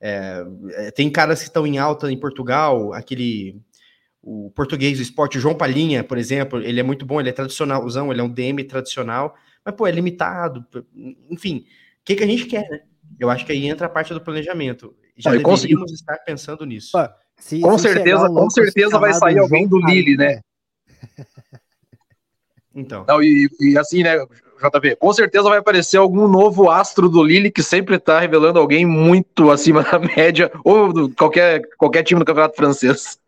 [0.00, 3.60] É, é tem caras que estão em alta em Portugal, aquele
[4.22, 7.32] o português do esporte, o João Palinha, por exemplo, ele é muito bom, ele é
[7.32, 10.66] tradicionalzão, ele é um DM tradicional, mas pô, é limitado,
[11.30, 11.64] enfim,
[12.06, 12.80] que, que a gente quer, né?
[13.18, 14.94] Eu acho que aí entra a parte do planejamento.
[15.16, 15.94] Já Olha, deveríamos consegui...
[15.94, 16.92] estar pensando nisso.
[16.92, 20.40] Pô, se, com, se certeza, com certeza vai sair alguém do Lille, né?
[22.74, 23.06] Então.
[23.08, 27.50] Não, e, e, assim, né, JB, com certeza vai aparecer algum novo astro do Lille
[27.50, 32.26] que sempre tá revelando alguém muito acima da média, ou do, qualquer, qualquer time do
[32.26, 33.18] campeonato francês.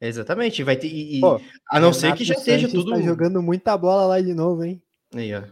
[0.00, 0.86] Exatamente, vai ter.
[0.86, 2.92] E, Pô, a não ser que já esteja tudo.
[2.92, 4.80] Tá jogando muita bola lá de novo, hein?
[5.14, 5.42] Aí, ó.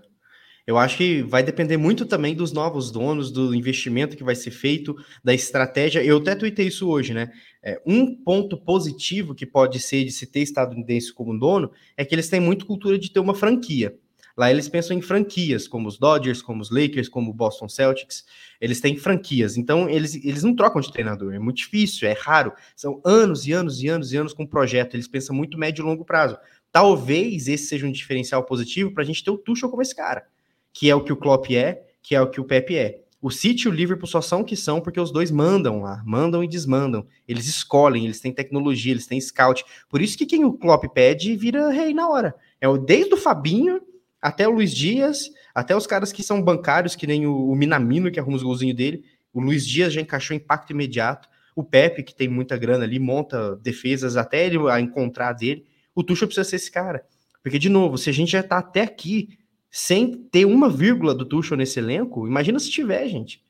[0.67, 4.51] Eu acho que vai depender muito também dos novos donos, do investimento que vai ser
[4.51, 6.03] feito, da estratégia.
[6.03, 7.31] Eu até tuitei isso hoje, né?
[7.63, 12.15] É, um ponto positivo que pode ser de se ter estadunidense como dono é que
[12.15, 13.95] eles têm muito cultura de ter uma franquia.
[14.37, 18.25] Lá eles pensam em franquias, como os Dodgers, como os Lakers, como o Boston Celtics.
[18.61, 19.57] Eles têm franquias.
[19.57, 21.35] Então, eles, eles não trocam de treinador.
[21.35, 22.53] É muito difícil, é raro.
[22.75, 24.95] São anos e anos e anos e anos com projeto.
[24.95, 26.37] Eles pensam muito médio e longo prazo.
[26.73, 30.27] Talvez esse seja um diferencial positivo para a gente ter o Tuchel como esse cara,
[30.75, 33.01] que é o que o Klopp é, que é o que o Pepe é.
[33.23, 36.03] O City e o Liverpool só são o que são porque os dois mandam lá,
[36.05, 37.07] mandam e desmandam.
[37.27, 39.65] Eles escolhem, eles têm tecnologia, eles têm scout.
[39.89, 42.35] Por isso que quem o Klopp pede vira rei na hora.
[42.61, 43.81] É o desde o Fabinho
[44.21, 48.11] até o Luiz Dias, até os caras que são bancários, que nem o, o Minamino,
[48.11, 49.05] que arruma os golzinhos dele.
[49.33, 51.27] O Luiz Dias já encaixou impacto imediato.
[51.57, 55.65] O Pepe, que tem muita grana ali, monta defesas até ele a encontrar dele.
[55.95, 57.07] O Tuchel precisa ser esse cara.
[57.43, 59.39] Porque, de novo, se a gente já tá até aqui
[59.77, 63.43] sem ter uma vírgula do Tuchel nesse elenco, imagina se tiver, gente.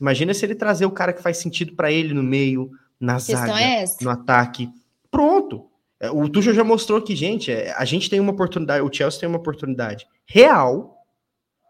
[0.00, 3.60] Imagina se ele trazer o cara que faz sentido para ele no meio, na zaga,
[3.60, 4.68] é no ataque.
[5.08, 5.70] Pronto.
[6.00, 9.20] É, o Tuchel já mostrou que, gente, é, a gente tem uma oportunidade, o Chelsea
[9.20, 10.96] tem uma oportunidade real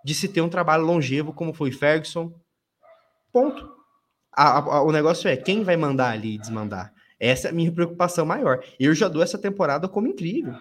[0.03, 2.33] de se ter um trabalho longevo como foi Ferguson.
[3.31, 3.71] Ponto.
[4.33, 6.95] A, a, o negócio é quem vai mandar ali e desmandar.
[7.21, 8.65] Essa é a minha preocupação maior.
[8.81, 10.55] Eu já dou essa temporada como incrível.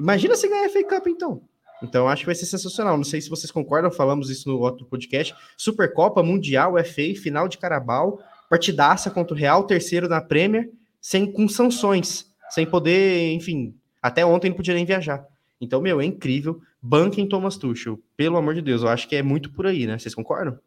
[0.00, 1.42] Imagina se ganhar a FA Cup, então.
[1.82, 2.96] Então, acho que vai ser sensacional.
[2.96, 5.34] Não sei se vocês concordam, falamos isso no outro podcast.
[5.56, 8.18] Supercopa, Mundial, FA, final de Carabao,
[8.48, 10.70] partidaça contra o Real, terceiro na Premier,
[11.00, 15.26] sem com sanções sem poder, enfim, até ontem não podia nem viajar.
[15.60, 16.60] Então, meu, é incrível.
[16.80, 19.98] Banquem Thomas Tuchel, pelo amor de Deus, eu acho que é muito por aí, né?
[19.98, 20.58] Vocês concordam?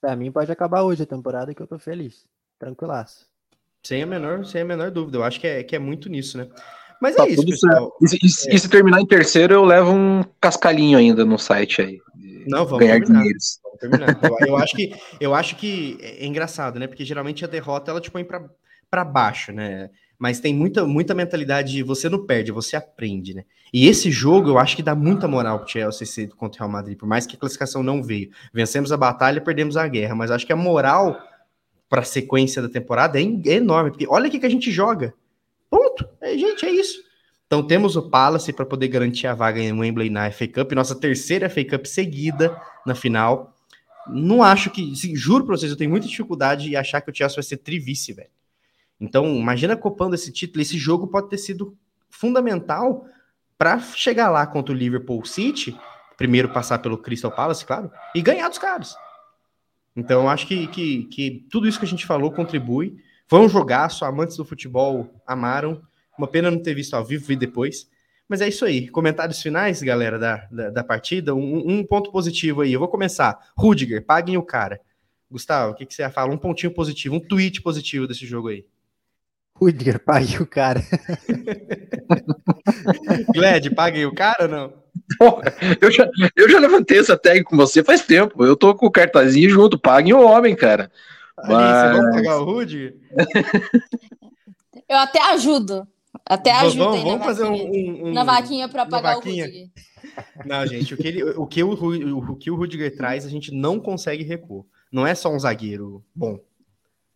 [0.00, 2.24] Pra mim pode acabar hoje a temporada que eu tô feliz.
[2.58, 3.26] Tranquilaço.
[3.82, 5.18] Sem a menor, sem a menor dúvida.
[5.18, 6.48] Eu acho que é, que é muito nisso, né?
[7.00, 7.96] Mas tá é isso, pessoal.
[8.00, 8.54] E, e, é...
[8.54, 11.98] e, se terminar em terceiro, eu levo um cascalhinho ainda no site aí.
[12.46, 13.22] Não, vamos ganhar terminar.
[13.22, 14.18] Vamos terminar.
[14.22, 16.86] eu, eu, acho que, eu acho que é engraçado, né?
[16.86, 19.90] Porque geralmente a derrota ela te põe pra baixo, né?
[20.18, 23.44] mas tem muita, muita mentalidade de você não perde, você aprende, né?
[23.72, 26.98] E esse jogo eu acho que dá muita moral pro Chelsea contra o Real Madrid,
[26.98, 28.30] por mais que a classificação não veio.
[28.52, 31.16] Vencemos a batalha, perdemos a guerra, mas acho que a moral
[31.88, 35.14] para a sequência da temporada é, é, enorme, porque olha o que a gente joga.
[35.70, 36.08] Ponto.
[36.20, 37.02] É, gente, é isso.
[37.46, 40.94] Então temos o Palace para poder garantir a vaga em Wembley na FA Cup, nossa
[40.94, 43.54] terceira FA Cup seguida na final.
[44.06, 47.14] Não acho que, sim, juro para vocês, eu tenho muita dificuldade em achar que o
[47.14, 48.30] Chelsea vai ser trivice, velho.
[49.00, 50.60] Então, imagina copando esse título.
[50.60, 51.76] Esse jogo pode ter sido
[52.10, 53.06] fundamental
[53.56, 55.78] para chegar lá contra o Liverpool City,
[56.16, 58.96] primeiro passar pelo Crystal Palace, claro, e ganhar dos caras.
[59.94, 62.96] Então, acho que, que, que tudo isso que a gente falou contribui.
[63.28, 65.82] Foi um jogaço, amantes do futebol amaram.
[66.16, 67.86] Uma pena não ter visto ao vivo, vi depois.
[68.26, 68.88] Mas é isso aí.
[68.88, 71.34] Comentários finais, galera, da, da, da partida.
[71.34, 72.72] Um, um, ponto positivo aí.
[72.72, 73.38] Eu vou começar.
[73.56, 74.80] Rudiger, paguem o cara.
[75.30, 76.32] Gustavo, o que, que você fala?
[76.32, 78.64] Um pontinho positivo, um tweet positivo desse jogo aí.
[79.54, 80.82] Rudiger, pague o cara.
[83.34, 84.72] Gled, paguei o cara ou não?
[85.18, 88.44] Porra, eu, já, eu já levantei essa tag com você faz tempo.
[88.44, 90.90] Eu tô com o cartazinho junto, paguem o homem, cara.
[91.42, 91.96] Alice, Mas...
[91.96, 92.94] vamos pagar o Rude?
[94.88, 95.86] eu até ajudo.
[96.24, 99.44] Até ajuda vamos, vamos fazer um, um, na vaquinha para pagar vaquinha.
[99.44, 99.70] o Rudiger.
[100.44, 103.28] Não, gente, o que, ele, o, que o, o, o que o Rudiger traz, a
[103.28, 104.64] gente não consegue repor.
[104.90, 106.38] Não é só um zagueiro bom.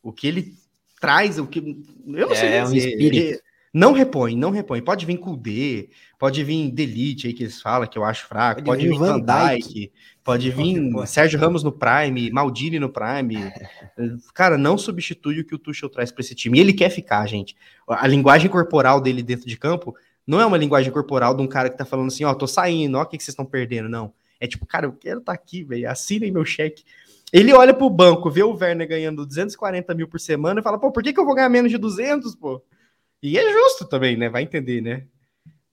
[0.03, 0.55] O que ele
[1.01, 1.59] traz, o que.
[2.07, 2.75] Eu não é, sei é dizer.
[2.75, 3.43] Um espírito.
[3.73, 4.83] Não repõe, não repõe.
[4.83, 8.87] Pode vir D, pode vir Delite aí que eles falam, que eu acho fraco, pode,
[8.87, 9.91] pode vir Van Dijk,
[10.25, 13.53] pode vir Sérgio Ramos no Prime, Maldini no Prime.
[14.35, 16.59] Cara, não substitui o que o Tuchel traz para esse time.
[16.59, 17.57] E ele quer ficar, gente.
[17.89, 19.95] A linguagem corporal dele dentro de campo
[20.27, 22.47] não é uma linguagem corporal de um cara que tá falando assim, ó, oh, tô
[22.47, 24.13] saindo, ó, o que, que vocês estão perdendo, não.
[24.39, 26.85] É tipo, cara, eu quero estar tá aqui, velho, assinem meu cheque.
[27.33, 30.93] Ele olha pro banco, vê o Werner ganhando 240 mil por semana e fala, pô,
[30.93, 32.63] por que, que eu vou ganhar menos de 200, pô?
[33.23, 34.29] E é justo também, né?
[34.29, 35.07] Vai entender, né?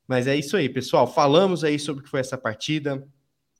[0.07, 1.05] Mas é isso aí, pessoal.
[1.05, 3.05] Falamos aí sobre o que foi essa partida.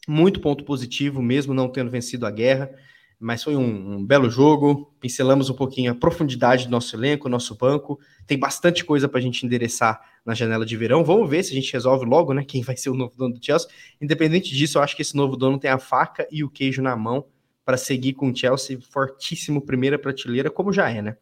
[0.10, 2.72] Muito ponto positivo, mesmo não tendo vencido a guerra.
[3.20, 4.92] Mas foi um, um belo jogo.
[5.00, 8.00] Pincelamos um pouquinho a profundidade do nosso elenco, nosso banco.
[8.26, 11.04] Tem bastante coisa para a gente endereçar na janela de verão.
[11.04, 12.44] Vamos ver se a gente resolve logo, né?
[12.44, 13.70] Quem vai ser o novo dono do Chelsea.
[14.02, 16.96] Independente disso, eu acho que esse novo dono tem a faca e o queijo na
[16.96, 17.26] mão
[17.64, 21.18] para seguir com o Chelsea fortíssimo, primeira prateleira, como já é, né?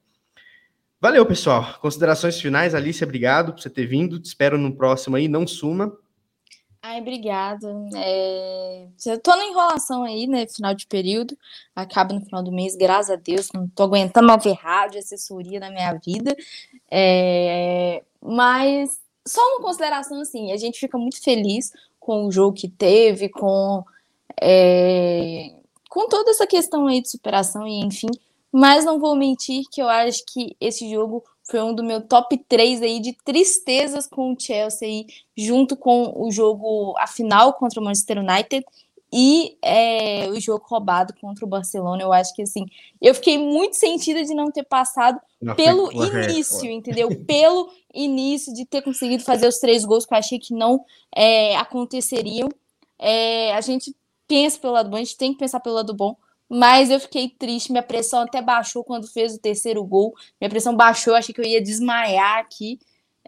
[1.01, 1.77] Valeu, pessoal.
[1.81, 4.17] Considerações finais, Alice, obrigado por você ter vindo.
[4.17, 5.91] Te espero no próximo aí, não suma.
[6.89, 7.67] Ai, obrigada.
[7.97, 8.87] É...
[9.05, 10.47] Eu tô na enrolação aí, né?
[10.47, 11.37] Final de período.
[11.75, 13.51] Acaba no final do mês, graças a Deus.
[13.53, 16.33] Não tô aguentando mais ver rádio, assessoria na minha vida.
[16.89, 18.05] É...
[18.21, 23.27] Mas só uma consideração assim, a gente fica muito feliz com o jogo que teve,
[23.27, 23.83] com,
[24.41, 25.55] é...
[25.89, 28.07] com toda essa questão aí de superação e enfim.
[28.49, 32.37] Mas não vou mentir que eu acho que esse jogo foi um do meu top
[32.37, 37.79] 3 aí de tristezas com o Chelsea aí, junto com o jogo a final contra
[37.79, 38.65] o Manchester United
[39.11, 42.03] e é, o jogo roubado contra o Barcelona.
[42.03, 42.65] Eu acho que assim,
[43.01, 47.09] eu fiquei muito sentida de não ter passado não, pelo início, entendeu?
[47.25, 50.83] pelo início de ter conseguido fazer os três gols que eu achei que não
[51.15, 52.49] é, aconteceriam.
[52.99, 53.95] É, a gente
[54.27, 56.13] pensa pelo lado bom, a gente tem que pensar pelo lado bom
[56.49, 60.13] mas eu fiquei triste, minha pressão até baixou quando fez o terceiro gol.
[60.39, 62.79] Minha pressão baixou, achei que eu ia desmaiar aqui.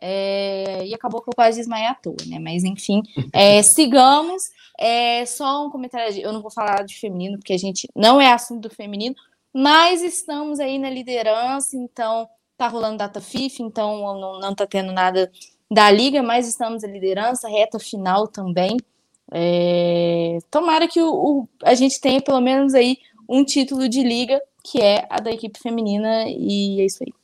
[0.01, 2.39] É, e acabou que eu quase desmaiei à toa, né?
[2.39, 3.01] Mas enfim,
[3.33, 4.43] é, sigamos.
[4.79, 8.31] É, só um comentário, eu não vou falar de feminino, porque a gente não é
[8.31, 9.13] assunto do feminino,
[9.53, 14.93] mas estamos aí na liderança, então tá rolando data FIFA, então não, não tá tendo
[14.93, 15.29] nada
[15.69, 18.77] da liga, mas estamos na liderança, reta final também.
[19.31, 22.97] É, tomara que o, o, a gente tenha pelo menos aí
[23.29, 27.18] um título de liga, que é a da equipe feminina, e é isso aí.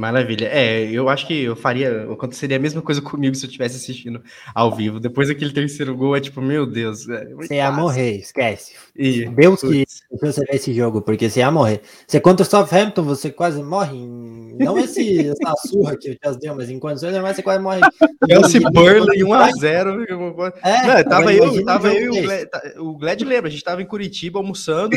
[0.00, 0.46] Maravilha.
[0.46, 4.22] É, eu acho que eu faria, aconteceria a mesma coisa comigo se eu estivesse assistindo
[4.54, 4.98] ao vivo.
[4.98, 7.06] Depois daquele terceiro gol, é tipo, meu Deus.
[7.06, 8.72] É você ia morrer, esquece.
[8.96, 9.84] E, Deus que
[10.18, 11.82] você ver esse jogo, porque você ia morrer.
[12.06, 13.98] Você contra o Southampton, você quase morre.
[13.98, 14.56] Em...
[14.58, 17.80] Não esse, essa surra que o Chelsea deu, mas em condições normais você quase morre.
[18.26, 20.52] Chelsea Burley 1x0.
[20.62, 23.82] É, Não, tava eu, tava eu e o Gled, o Gled lembra, a gente tava
[23.82, 24.96] em Curitiba almoçando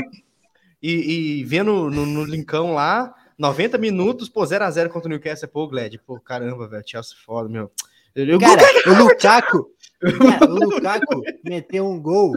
[0.82, 5.68] e, e vendo no, no linkão lá 90 minutos, pô, 0x0 contra o Newcastle, pô,
[5.68, 7.72] Gled, pô, caramba, velho, Chelsea foda, meu.
[8.16, 9.70] Eu, cara, o Lukaku,
[10.00, 12.34] cara, o Lukaku meteu um gol,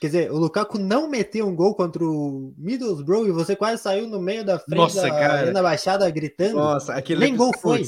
[0.00, 4.06] quer dizer, o Lukaku não meteu um gol contra o Middlesbrough e você quase saiu
[4.06, 5.62] no meio da frente Nossa, da cara.
[5.62, 6.54] Baixada gritando.
[6.54, 7.82] Nossa, aquele Nem gol foi.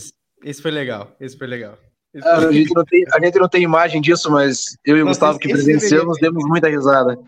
[0.44, 1.78] Esse foi legal, esse foi legal.
[2.12, 2.30] Foi...
[2.30, 5.38] a, gente tem, a, gente não tem, imagem disso, mas eu e o Nossa, Gustavo
[5.38, 7.18] que presenciamos demos muita risada.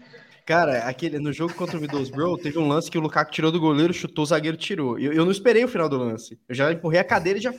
[0.47, 3.59] Cara, aquele, no jogo contra o Middlesbrough, teve um lance que o Lukaku tirou do
[3.59, 4.97] goleiro, chutou, o zagueiro tirou.
[4.97, 6.39] Eu, eu não esperei o final do lance.
[6.49, 7.53] Eu já empurrei a cadeira e já.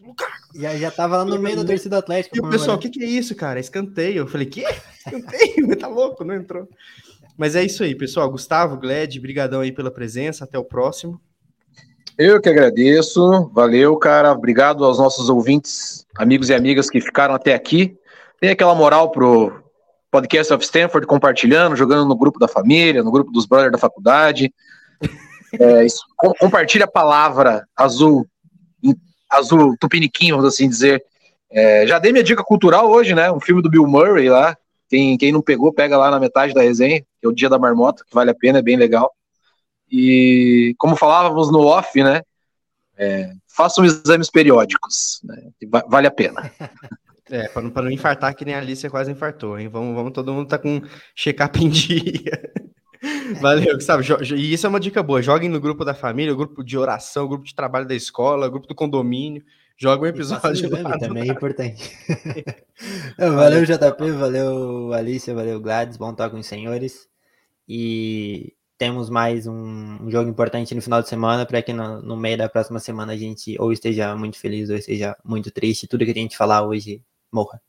[0.00, 0.32] Lukaku!
[0.56, 2.36] Já, já tava lá no meio da torcida atlética.
[2.36, 3.60] E o pessoal, o que, que é isso, cara?
[3.60, 4.18] Escanteio.
[4.18, 4.64] Eu falei, que?
[4.98, 5.74] Escanteio?
[5.78, 6.68] tá louco, não entrou.
[7.38, 8.28] Mas é isso aí, pessoal.
[8.28, 10.42] Gustavo, Gled, brigadão aí pela presença.
[10.42, 11.20] Até o próximo.
[12.18, 13.50] Eu que agradeço.
[13.54, 14.32] Valeu, cara.
[14.32, 17.96] Obrigado aos nossos ouvintes, amigos e amigas que ficaram até aqui.
[18.40, 19.61] Tem aquela moral pro,
[20.12, 24.52] Podcast of Stanford compartilhando, jogando no grupo da família, no grupo dos brothers da faculdade.
[25.58, 28.26] É, isso, com, compartilha a palavra azul,
[29.28, 31.02] azul tupiniquim, vamos assim dizer.
[31.50, 33.32] É, já dei minha dica cultural hoje, né?
[33.32, 34.54] Um filme do Bill Murray lá.
[34.86, 37.58] Quem, quem não pegou, pega lá na metade da resenha, que é o Dia da
[37.58, 39.10] Marmota, que vale a pena, é bem legal.
[39.90, 42.20] E como falávamos no off, né?
[42.98, 45.36] É, façam exames periódicos, né?
[45.88, 46.52] Vale a pena.
[47.32, 49.66] É, para não, não infartar que nem a Alicia quase infartou, hein?
[49.66, 50.82] Vamos, vamos todo mundo tá com
[51.16, 52.52] check-up em dia.
[53.40, 54.04] Valeu, sabe?
[54.36, 55.22] E isso é uma dica boa.
[55.22, 58.74] Joguem no grupo da família, grupo de oração, grupo de trabalho da escola, grupo do
[58.74, 59.42] condomínio.
[59.78, 60.98] Joga um episódio lá.
[60.98, 61.90] Também é importante.
[63.16, 65.96] valeu, JP, valeu, Alicia, valeu, Gladys.
[65.96, 67.08] Bom toque com os senhores.
[67.66, 72.14] E temos mais um, um, jogo importante no final de semana para que no, no,
[72.14, 75.88] meio da próxima semana a gente ou esteja muito feliz ou esteja muito triste.
[75.88, 77.02] Tudo que a gente falar hoje
[77.32, 77.60] morra.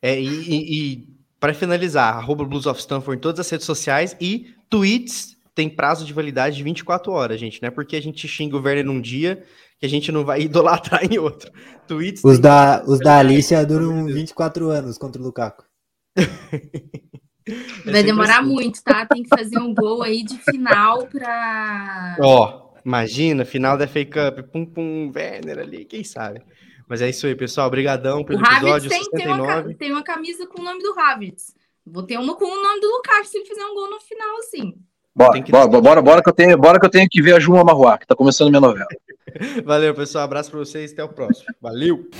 [0.00, 1.08] é, e, e, e
[1.40, 6.04] para finalizar, arroba Blues of Stanford em todas as redes sociais e tweets tem prazo
[6.04, 7.60] de validade de 24 horas, gente.
[7.60, 9.44] Não é porque a gente xinga o Werner num dia
[9.78, 11.50] que a gente não vai idolatrar em outro.
[11.86, 15.64] Tweets os da, os da Alicia duram 24 anos contra o Lukaku.
[17.84, 18.48] Vai demorar assim.
[18.48, 19.04] muito, tá?
[19.04, 22.16] Tem que fazer um gol aí de final pra.
[22.20, 26.40] Ó, oh, imagina, final da FA Cup, pum pum, Werner ali, quem sabe.
[26.92, 27.68] Mas é isso aí, pessoal.
[27.68, 29.14] Obrigadão pelo o episódio tem, 69.
[29.14, 31.54] Tem uma, tem uma camisa com o nome do Rabbits.
[31.86, 34.36] Vou ter uma com o nome do Lucas se ele fizer um gol no final,
[34.40, 34.74] assim.
[35.16, 35.50] Bora, que...
[35.50, 37.96] bora, bora, bora, que eu tenho, bora que eu tenho que ver a Juma Marruá,
[37.96, 38.86] que tá começando minha novela.
[39.64, 40.24] Valeu, pessoal.
[40.24, 40.92] Abraço pra vocês.
[40.92, 41.46] Até o próximo.
[41.62, 42.10] Valeu!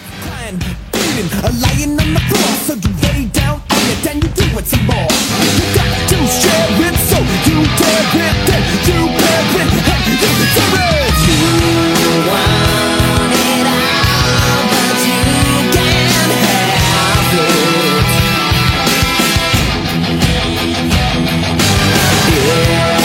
[22.45, 23.02] Yeah.